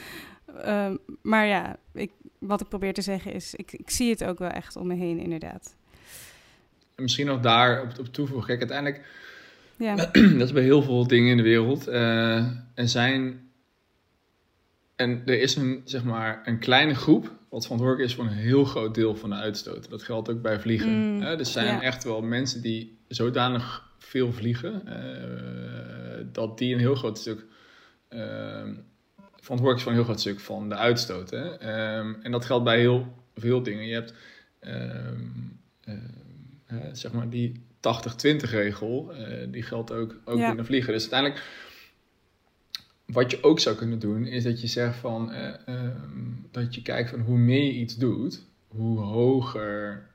[0.61, 4.39] Ehm, maar ja, ik, wat ik probeer te zeggen is, ik, ik zie het ook
[4.39, 5.75] wel echt om me heen, inderdaad.
[6.95, 8.47] En misschien nog daar op, op toevoegen.
[8.47, 9.05] Kijk, uiteindelijk,
[9.77, 9.95] ja.
[10.39, 11.87] dat is bij heel veel dingen in de wereld.
[11.87, 12.35] Uh,
[12.73, 13.41] en zijn,
[14.95, 18.65] en er is een, zeg maar, een kleine groep wat verantwoordelijk is voor een heel
[18.65, 19.89] groot deel van de uitstoot.
[19.89, 20.89] Dat geldt ook bij vliegen.
[20.89, 26.95] Mm, er zijn echt wel mensen die zodanig veel vliegen, uh, dat die een heel
[26.95, 27.45] groot stuk
[29.43, 31.29] verantwoordelijk is voor een heel groot stuk van de uitstoot.
[31.29, 31.43] Hè?
[31.97, 33.87] Um, en dat geldt bij heel veel dingen.
[33.87, 34.13] Je hebt
[34.61, 35.95] um, uh,
[36.91, 37.65] zeg maar die
[38.47, 40.47] 80-20 regel, uh, die geldt ook, ook ja.
[40.47, 40.93] binnen vliegen.
[40.93, 41.43] Dus uiteindelijk,
[43.05, 46.81] wat je ook zou kunnen doen, is dat je zegt van, uh, um, dat je
[46.81, 50.07] kijkt van hoe meer je iets doet, hoe hoger,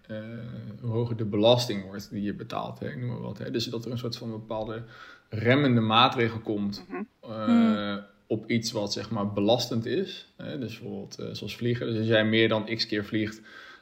[0.81, 2.79] hoe hoger de belasting wordt die je betaalt.
[2.79, 2.89] Hè?
[2.89, 3.39] Ik noem maar wat.
[3.39, 3.51] Hè?
[3.51, 4.83] Dus dat er een soort van bepaalde
[5.29, 6.85] remmende maatregel komt.
[6.89, 10.33] Mm -hmm op iets wat zeg maar belastend is.
[10.37, 10.59] Hè?
[10.59, 11.87] Dus bijvoorbeeld zoals vliegen.
[11.87, 13.41] Dus als jij meer dan x keer vliegt,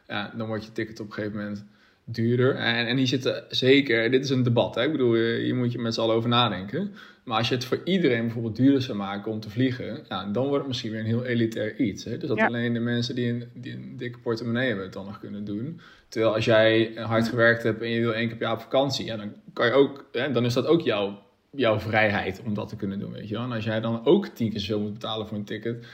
[0.09, 1.64] ja, dan wordt je ticket op een gegeven moment
[2.07, 2.55] duurder.
[2.55, 4.83] En, en hier zitten zeker, dit is een debat, hè?
[4.83, 6.95] ik bedoel, hier moet je met z'n allen over nadenken.
[7.25, 10.43] Maar als je het voor iedereen bijvoorbeeld duurder zou maken om te vliegen, ja, dan
[10.43, 12.05] wordt het misschien weer een heel elitair iets.
[12.05, 12.19] Hè?
[12.19, 15.21] Dus dat alleen de mensen die een, die een dikke portemonnee hebben het dan nog
[15.21, 15.81] kunnen doen.
[16.09, 19.07] Terwijl als jij hard gewerkt hebt en je wil één keer per jaar op vakantie,
[19.07, 21.25] ja, dan kan je ook, hè, dan is dat ook jouw
[21.57, 23.45] jouw vrijheid om dat te kunnen doen, weet je wel.
[23.45, 25.87] En als jij dan ook tien keer zoveel moet betalen voor een ticket,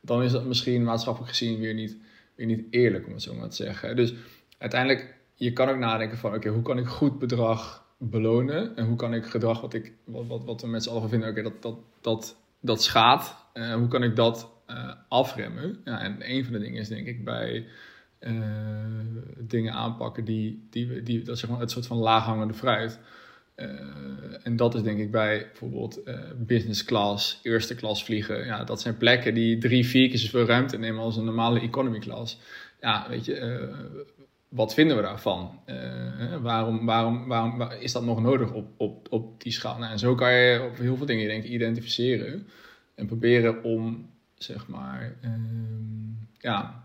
[0.00, 1.96] dan is dat misschien maatschappelijk gezien weer niet,
[2.34, 3.96] weer niet eerlijk, om het zo maar te zeggen.
[3.96, 4.14] Dus
[4.58, 8.76] uiteindelijk, je kan ook nadenken van, oké, hoe kan ik goed bedrag belonen?
[8.76, 11.28] En hoe kan ik gedrag wat, ik, wat, wat, wat we met z'n allen vinden,
[11.28, 13.34] oké, dat, dat, dat, dat schaadt.
[13.54, 15.80] Uh, hoe kan ik dat uh, afremmen?
[15.84, 17.66] Ja, en een van de dingen is denk ik bij
[18.20, 18.32] uh,
[19.38, 23.00] dingen aanpakken die, die, die dat zeg maar het soort van laaghangende fruit
[24.42, 26.00] en dat is denk ik bij bijvoorbeeld
[26.36, 28.44] business class, eerste klas vliegen.
[28.44, 31.98] Ja, dat zijn plekken die drie, vier keer zoveel ruimte nemen als een normale economy
[31.98, 32.40] class.
[32.80, 33.68] Ja, weet je,
[34.50, 35.60] wat vinden we daarvan?
[36.42, 39.78] waarom, waarom, waarom is dat nog nodig op, op, op die schaal?
[39.78, 42.48] Nou, en zo kan je op heel veel dingen denk ik, identificeren
[42.94, 46.84] en proberen om, zeg maar, ehm, ja,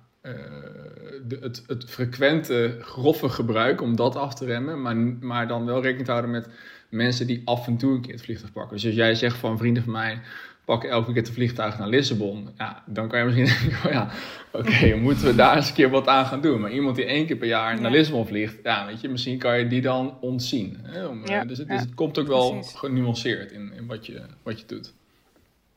[1.28, 5.82] de, het, het frequente, grove gebruik om dat af te remmen, maar, maar dan wel
[5.82, 6.50] rekening te houden met
[6.90, 8.76] mensen die af en toe een keer het vliegtuig pakken.
[8.76, 10.22] Dus als jij zegt van vrienden van mij
[10.66, 12.50] pakken elke keer het vliegtuig naar Lissabon.
[12.58, 14.10] Ja, dan kan je misschien denken, ja,
[14.52, 16.62] oké, moeten we daar eens een keer wat aan gaan doen.
[16.62, 19.60] Maar iemand die één keer per jaar naar Lissabon vliegt, ja, weet je, misschien kan
[19.60, 20.80] je die dan ontzien.
[20.82, 21.06] Hè?
[21.06, 22.74] Om, ja, dus, het, dus, het, komt ook wel Precies.
[22.74, 24.94] genuanceerd in, in wat, je, wat je doet.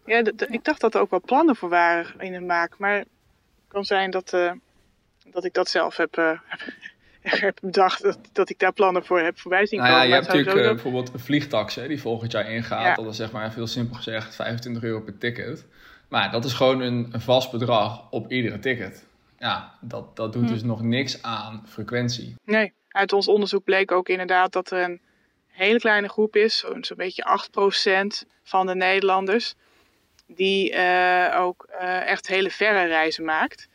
[0.06, 2.78] Ja, ik dacht dat er ook wel plannen voor waren in de maak.
[2.78, 3.08] Maar het
[3.68, 4.52] kan zijn dat, uh,
[5.32, 6.30] dat ik dat zelf heb, uh,
[7.30, 8.02] heb bedacht.
[8.02, 9.92] Dat, dat ik daar plannen voor heb voorbij zien nou.
[9.92, 12.96] Ja, je hebt natuurlijk uh, bijvoorbeeld een vliegtax hè, die volgend jaar ingaat.
[12.96, 15.66] Dat is zeg maar veel simpel gezegd 25 euro per ticket.
[16.08, 19.06] Maar dat is gewoon een, een vast bedrag op iedere ticket.
[19.38, 20.52] Ja, dat, dat doet hm.
[20.52, 22.34] dus nog niks aan frequentie.
[22.44, 25.00] Nee, uit ons onderzoek bleek ook inderdaad dat er een
[25.46, 27.40] hele kleine groep is, zo'n zo beetje
[28.24, 29.54] 8% van de Nederlanders,
[30.26, 33.68] die uh, ook uh, echt hele verre reizen maakt.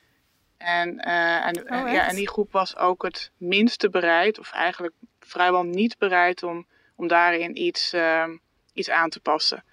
[0.64, 4.94] En, uh, en, oh, ja, en die groep was ook het minste bereid, of eigenlijk
[5.20, 7.96] vrijwel niet bereid om, om daarin iets,
[8.74, 9.64] iets aan te passen,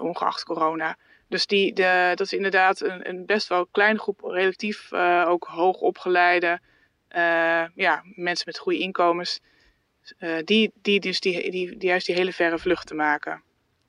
[0.00, 0.96] ongeacht corona.
[1.28, 4.92] Dus die, de, dat is inderdaad een, een best wel kleine groep, relatief
[5.26, 6.60] ook hoog opgeleide
[7.74, 9.40] ja, mensen met goede inkomens,
[10.44, 13.42] die, die dus die, die, die juist die hele verre vluchten maken.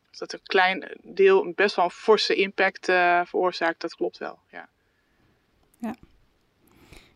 [0.09, 2.85] Dus dat een klein deel best wel een forse impact
[3.25, 4.39] veroorzaakt, dat klopt wel.
[4.51, 4.69] Ja.
[5.81, 5.95] Ja.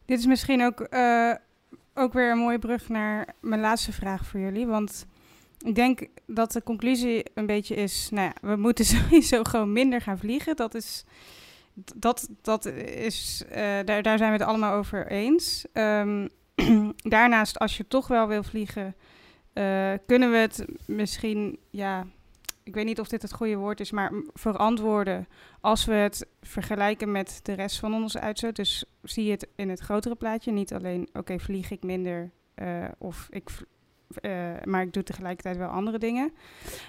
[0.05, 1.33] Dit is misschien ook, uh,
[1.93, 4.65] ook weer een mooie brug naar mijn laatste vraag voor jullie.
[4.65, 5.05] Want
[5.57, 10.01] ik denk dat de conclusie een beetje is: nou ja, we moeten sowieso gewoon minder
[10.01, 10.55] gaan vliegen.
[10.55, 11.05] Dat is.
[11.95, 13.55] Dat, dat is, uh,
[13.85, 15.65] daar, daar zijn we het allemaal over eens.
[15.73, 16.29] Um,
[16.95, 18.95] daarnaast, als je toch wel wil vliegen,
[19.53, 22.05] uh, kunnen we het misschien ja,
[22.65, 25.27] ik weet niet of dit het goede woord is, maar verantwoorden
[25.61, 28.55] als we het vergelijken met de rest van onze uitstoot.
[28.55, 32.85] Dus zie je het in het grotere plaatje, niet alleen, oké, vlieg ik minder uh,
[32.97, 33.49] of ik,
[34.21, 36.33] uh, maar ik doe tegelijkertijd wel andere dingen.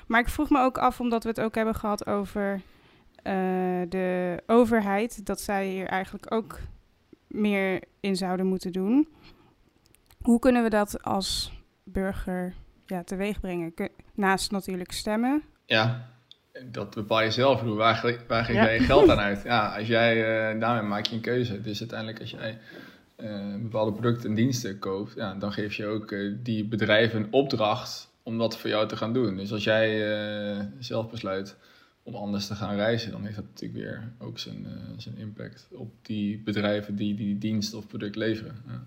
[0.07, 2.63] Maar ik vroeg me ook af, omdat we het ook hebben gehad over uh,
[3.89, 6.59] de overheid, dat zij hier eigenlijk ook
[7.27, 9.09] meer in zouden moeten doen.
[10.23, 12.55] Hoe kunnen we dat als burger
[12.87, 13.75] ja, teweeg brengen?
[14.15, 16.09] Naast natuurlijk stemmen, ja,
[16.65, 17.61] dat bepaal je zelf.
[17.61, 19.43] waar, waar geef jij je geld aan uit?
[19.43, 20.17] Ja, als jij,
[20.55, 21.61] uh, daarmee maak je een keuze.
[21.61, 22.59] Dus uiteindelijk als jij
[23.17, 27.33] uh, bepaalde producten en diensten koopt, ja, dan geef je ook uh, die bedrijven een
[27.33, 29.37] opdracht om dat voor jou te gaan doen.
[29.37, 31.57] Dus als jij zelf besluit
[32.03, 35.93] om anders te gaan reizen, dan heeft dat natuurlijk weer ook zijn, zijn impact op
[36.03, 38.63] die bedrijven die die dienst of product leveren.
[38.67, 38.87] Ja.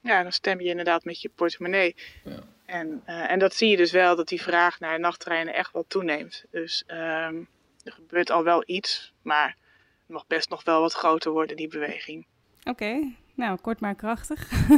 [0.00, 1.94] ja, dan stem je inderdaad met je portemonnee.
[2.24, 2.38] Ja.
[2.72, 5.84] En, uh, en dat zie je dus wel, dat die vraag naar nachttreinen echt wel
[5.88, 6.44] toeneemt.
[6.50, 7.48] Dus um,
[7.84, 9.56] er gebeurt al wel iets, maar
[9.98, 12.26] het mag best nog wel wat groter worden, die beweging.
[12.58, 13.16] Oké, okay.
[13.34, 14.50] nou, kort maar krachtig.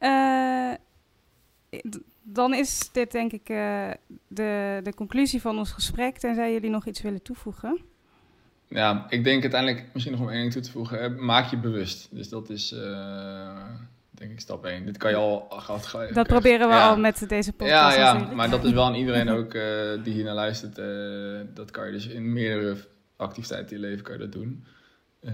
[0.00, 0.72] uh,
[2.22, 3.90] dan is dit denk ik uh,
[4.28, 7.80] de, de conclusie van ons gesprek, tenzij jullie nog iets willen toevoegen.
[8.68, 11.24] Ja, ik denk uiteindelijk misschien nog om één ding toe te voegen.
[11.24, 12.08] Maak je bewust.
[12.10, 12.74] Dus dat is
[14.20, 14.86] denk ik stap 1.
[14.86, 16.14] Dit kan je al gehad.
[16.14, 17.96] Dat proberen we al met deze podcast.
[17.96, 20.78] Ja, ja maar dat is wel aan iedereen ook uh, die hier naar luistert.
[20.78, 22.76] Uh, dat kan je dus in meerdere
[23.16, 24.64] activiteiten in je leven kan je dat doen.
[25.20, 25.32] Uh,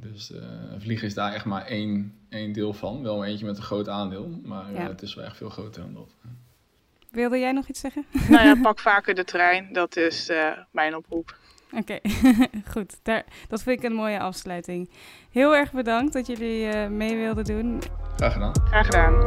[0.00, 0.32] dus
[0.78, 3.02] vliegen is daar echt maar één, één deel van.
[3.02, 4.88] Wel eentje met een groot aandeel, maar ja.
[4.88, 6.14] het is wel echt veel groter dan dat.
[7.10, 8.04] Wilde jij nog iets zeggen?
[8.28, 9.68] Nou ja, pak vaker de trein.
[9.72, 10.30] Dat is
[10.70, 11.36] mijn oproep.
[11.76, 11.98] Oké,
[12.72, 12.98] goed.
[13.02, 14.90] Daar, dat vind ik een mooie afsluiting.
[15.30, 17.82] Heel erg bedankt dat jullie uh, mee wilden doen.
[18.16, 18.52] Graag gedaan.
[18.64, 19.24] Graag gedaan.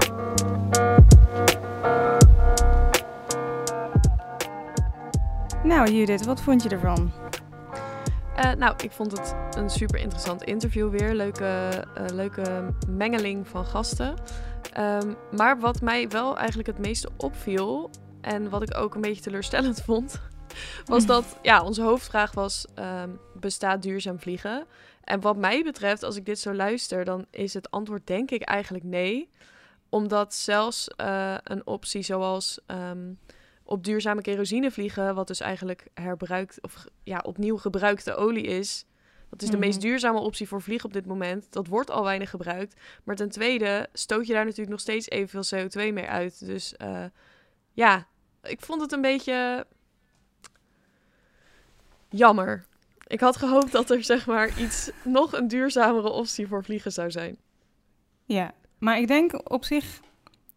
[5.64, 7.12] Nou Judith, wat vond je ervan?
[8.38, 11.14] Uh, nou, ik vond het een super interessant interview weer.
[11.14, 14.14] Leuke, uh, leuke mengeling van gasten.
[14.80, 17.90] Um, maar wat mij wel eigenlijk het meeste opviel...
[18.22, 20.22] en wat ik ook een beetje teleurstellend vond
[20.86, 24.66] was dat, ja, onze hoofdvraag was, um, bestaat duurzaam vliegen?
[25.04, 28.42] En wat mij betreft, als ik dit zo luister, dan is het antwoord denk ik
[28.42, 29.30] eigenlijk nee.
[29.90, 33.20] Omdat zelfs uh, een optie zoals um,
[33.64, 38.86] op duurzame kerosine vliegen, wat dus eigenlijk herbruikt of ja, opnieuw gebruikte olie is.
[39.30, 39.88] Dat is de meest mhm.
[39.88, 41.48] duurzame optie voor vliegen op dit moment.
[41.50, 42.76] Dat wordt al weinig gebruikt.
[43.04, 46.46] Maar ten tweede stoot je daar natuurlijk nog steeds evenveel CO2 mee uit.
[46.46, 47.06] Dus uh,
[47.74, 48.08] ja,
[48.44, 49.66] ik vond het een beetje
[52.10, 52.66] jammer.
[53.08, 57.12] Ik had gehoopt dat er zeg maar iets nog een duurzamere optie voor vliegen zou
[57.12, 57.38] zijn.
[58.26, 60.00] Ja, maar ik denk op zich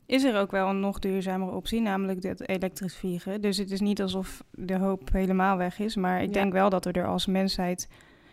[0.07, 3.41] is er ook wel een nog duurzamere optie, namelijk het elektrisch vliegen.
[3.41, 6.85] Dus het is niet alsof de hoop helemaal weg is, maar ik denk wel dat
[6.85, 7.89] we er als mensheid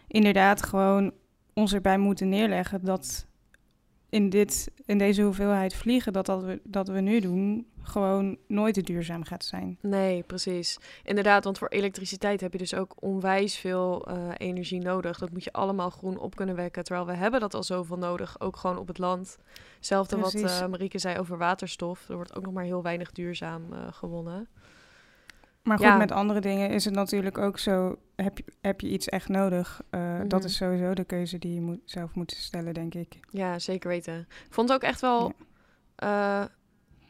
[0.07, 1.11] inderdaad gewoon
[1.53, 3.26] ons erbij moeten neerleggen dat
[4.17, 8.73] in, dit, in deze hoeveelheid vliegen dat, dat, we, dat we nu doen, gewoon nooit
[8.73, 9.77] te duurzaam gaat zijn.
[9.81, 10.77] Nee, precies.
[11.03, 15.17] Inderdaad, want voor elektriciteit heb je dus ook onwijs veel eh, energie nodig.
[15.17, 16.83] Dat moet je allemaal groen op kunnen wekken.
[16.83, 19.37] Terwijl we hebben dat al zoveel nodig, ook gewoon op het land.
[19.75, 22.09] Hetzelfde wat uh, Marieke zei over waterstof.
[22.09, 24.47] Er wordt ook nog maar heel weinig duurzaam uh, gewonnen.
[25.67, 25.97] Maar goed, Ja.
[25.97, 29.81] met andere dingen is het natuurlijk ook zo, heb je, heb je iets echt nodig?
[29.91, 30.47] Uh, Dat Mhm.
[30.47, 33.19] is sowieso de keuze die je moet, zelf moet stellen, denk ik.
[33.31, 34.19] Ja, zeker weten.
[34.47, 35.33] Ik vond het ook echt wel
[35.97, 36.49] ja.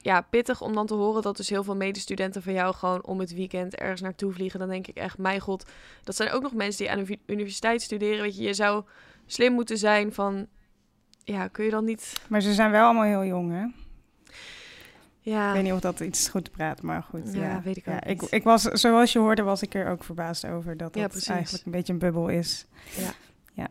[0.02, 3.20] ja, pittig om dan te horen dat dus heel veel medestudenten van jou gewoon om
[3.20, 4.60] het weekend ergens naartoe vliegen.
[4.60, 5.66] Dan denk ik echt, mijn god,
[6.04, 8.22] dat zijn ook nog mensen die aan de universiteit studeren.
[8.22, 8.84] Weet je, je zou
[9.26, 10.48] slim moeten zijn van,
[11.24, 12.14] ja, kun je dan niet...
[12.30, 13.66] Maar ze zijn wel allemaal heel jong, hè?
[15.30, 15.48] Ja.
[15.48, 17.34] Ik weet niet of dat iets goed praat, maar goed.
[17.34, 18.04] Ja, Ja, weet ik ook ja.
[18.04, 21.66] Ik, ik was, zoals je hoorde, was ik er ook verbaasd over dat het eigenlijk
[21.66, 22.66] een beetje een bubbel is.
[22.98, 23.12] Ja.
[23.54, 23.68] ja.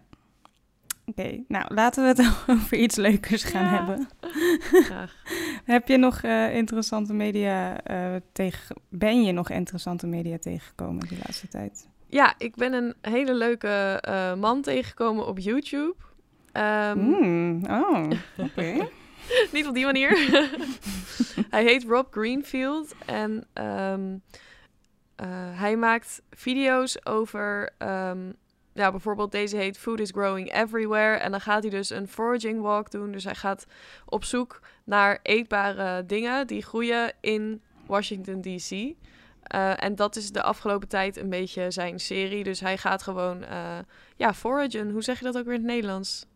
[1.05, 4.09] Oké, nou laten we het over iets leukers gaan hebben.
[4.89, 5.15] Graag.
[5.65, 8.77] Heb je nog eh, interessante media eh, tegen?
[8.89, 11.89] Ben je nog interessante media tegengekomen de laatste tijd?
[12.07, 15.95] Ja, ik ben een hele leuke eh, man tegengekomen op YouTube.
[16.53, 18.89] Ehm, Mm, oh, oké.
[19.53, 20.11] Niet op die manier.
[21.51, 24.16] hij heet Rob Greenfield en ehm,
[25.16, 25.27] eh,
[25.59, 28.33] hij maakt video's over, ehm,
[28.72, 31.16] ja, bijvoorbeeld deze heet Food is Growing Everywhere.
[31.16, 33.12] En dan gaat hij dus een foraging walk doen.
[33.12, 33.66] Dus hij gaat
[34.05, 38.95] op zoek naar eetbare dingen die groeien in Washington DC.
[39.43, 42.45] Eh, en dat is de afgelopen tijd een beetje zijn serie.
[42.45, 43.79] Dus hij gaat gewoon, eh,
[44.16, 44.91] ja, foragen.
[44.91, 46.27] Hoe zeg je dat ook weer in het Nederlands?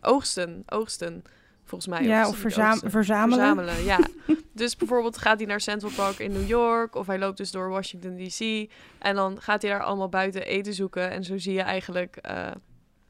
[0.00, 1.22] Oogsten, oogsten.
[1.70, 2.02] Volgens mij.
[2.02, 2.90] ja, of verzamelen.
[2.90, 3.98] Verzamelen, ja.
[4.52, 7.68] dus bijvoorbeeld gaat hij naar Central Park in New York of hij loopt dus door
[7.68, 11.62] Washington DC en dan gaat hij daar allemaal buiten eten zoeken en zo zie je
[11.62, 12.50] eigenlijk eh,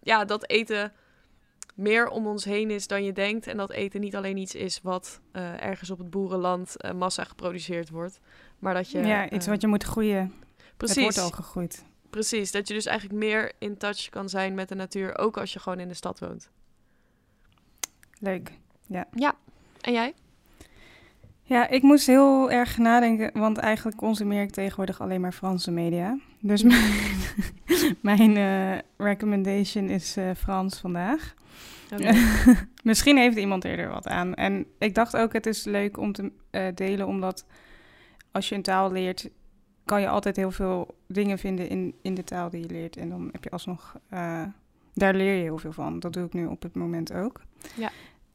[0.03, 0.93] ja, dat eten
[1.75, 4.81] meer om ons heen is dan je denkt en dat eten niet alleen iets is
[4.83, 8.21] wat eh, ergens op het boerenland eh, massa geproduceerd wordt,
[8.59, 10.33] maar dat je ja, iets wat je moet groeien.
[10.77, 11.85] precies Het wordt al gegroeid.
[12.11, 15.53] precies dat je dus eigenlijk meer in touch kan zijn met de natuur ook als
[15.53, 16.51] je gewoon in de stad woont.
[18.21, 18.53] Leuk.
[19.81, 20.15] En jij?
[21.43, 26.19] Ja, ik moest heel erg nadenken, want eigenlijk consumeer ik tegenwoordig alleen maar Franse media.
[26.41, 26.93] Dus mijn,
[28.01, 31.35] mijn eh, recommendation is eh, Frans vandaag.
[32.83, 34.35] Misschien heeft iemand er wat aan.
[34.35, 37.47] En ik dacht ook, het is leuk om te eh, delen, omdat
[38.33, 39.31] als je een taal leert,
[39.85, 42.97] kan je altijd heel veel dingen vinden in, in de taal die je leert.
[42.97, 43.97] En dan heb je alsnog,
[44.95, 46.01] daar leer je heel veel van.
[46.01, 47.41] Dat doe ik nu op het moment ook.
[47.75, 47.91] Ja.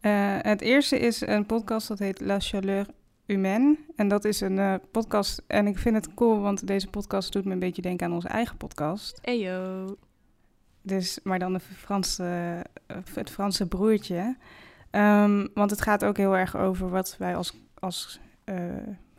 [0.06, 2.86] Eh, het eerste is een podcast dat heet La Chaleur
[3.26, 3.78] Humaine.
[3.96, 5.44] En dat is een eh, podcast.
[5.48, 8.28] En ik vind het cool, want deze podcast doet me een beetje denken aan onze
[8.28, 9.20] eigen podcast.
[9.22, 9.98] Eyo.
[10.82, 12.24] Dus, maar dan de Franse,
[12.88, 14.38] eh, het Franse broertje.
[14.90, 18.20] Ehm, want het gaat ook heel erg over wat wij als, als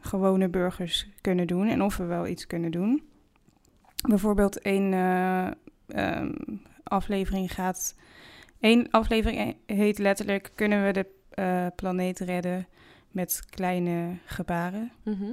[0.01, 3.03] gewone burgers kunnen doen en of we wel iets kunnen doen.
[4.09, 5.47] Bijvoorbeeld één eh,
[5.87, 6.33] ehm,
[6.83, 7.95] aflevering gaat.
[8.67, 12.67] Één aflevering heet letterlijk: Kunnen we de eh, planeet redden
[13.11, 14.93] met kleine gebaren?
[15.03, 15.25] Mhm.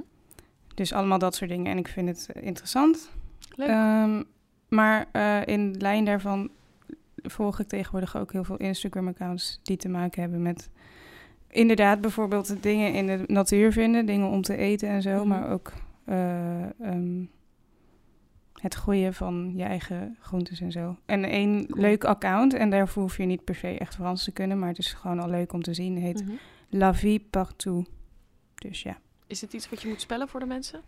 [0.74, 1.72] Dus allemaal dat soort dingen.
[1.72, 3.10] En ik vind het eh, interessant.
[3.56, 3.68] Leuk.
[3.68, 4.22] Ehm,
[4.68, 6.50] maar eh, in lijn daarvan
[7.22, 10.70] volg ik tegenwoordig ook heel veel Instagram-accounts die te maken hebben met
[11.48, 15.28] inderdaad bijvoorbeeld dingen in de natuur vinden, dingen om te eten en zo, Mhm.
[15.28, 15.72] maar ook
[16.04, 17.24] eh, ehm,
[18.64, 20.96] het groeien van je eigen groentes en zo.
[21.06, 21.80] En één Cool.
[21.80, 24.78] leuk account, en daarvoor hoef je niet per se echt Frans te kunnen, maar het
[24.78, 26.32] is gewoon al leuk om te zien, heet Mhm.
[26.68, 27.88] La Vie Partout.
[28.54, 28.98] Dus ja.
[29.26, 30.80] Is het iets wat je moet spellen voor de mensen?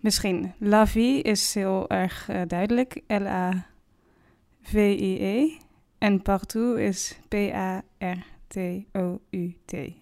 [0.00, 0.52] Misschien.
[0.58, 3.00] La vie is heel erg eh, duidelijk.
[3.06, 3.62] L-A-V-I-E.
[5.98, 7.84] En partout is P-A-R-T-O-U-T.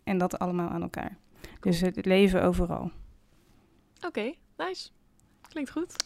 [0.05, 1.17] En dat allemaal aan elkaar.
[1.61, 2.91] Dus het leven overal.
[4.07, 4.89] Oké, nice.
[5.49, 6.05] Klinkt goed.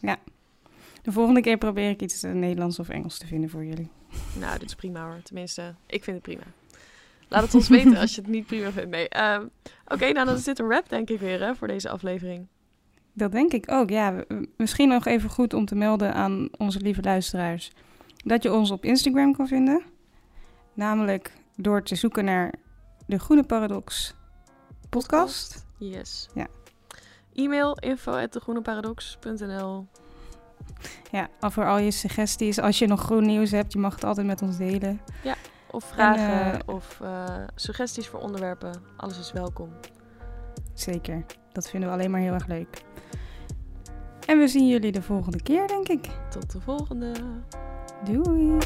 [1.07, 3.91] De volgende keer probeer ik iets eh, Nederlands of Engels te vinden voor jullie.
[4.39, 5.23] Nou, dit is prima hoor.
[5.23, 6.43] Tenminste, ik vind het prima.
[7.29, 8.91] Laat het ons weten als je het niet prima vindt.
[8.91, 9.09] Nee.
[9.09, 9.47] ehm,
[9.89, 12.47] Oké, nou dan is dit een rap denk ik weer hè, voor deze aflevering.
[13.13, 13.91] Dat denk ik ook.
[13.91, 14.25] Ja,
[14.57, 17.73] misschien nog even goed om te melden aan onze lieve luisteraars.
[18.17, 19.83] Dat je ons op Instagram kan vinden.
[20.75, 22.55] Namelijk door te zoeken naar
[23.07, 24.15] de Groene Paradox
[24.89, 25.67] podcast.
[25.79, 26.29] Yes.
[26.35, 26.47] Ja.
[27.35, 28.41] E-mail info at
[31.11, 32.61] Ja, voor al je suggesties.
[32.61, 35.01] Als je nog groen nieuws hebt, je mag het altijd met ons delen.
[35.71, 38.73] Of vragen En, eh, of eh, suggesties voor onderwerpen.
[38.97, 39.69] Alles is welkom.
[40.75, 41.25] Zeker.
[41.53, 42.85] Dat vinden we alleen maar heel erg leuk.
[44.27, 46.09] En we zien jullie de volgende keer, denk ik.
[46.31, 47.13] Tot de volgende.
[48.05, 48.59] Doei!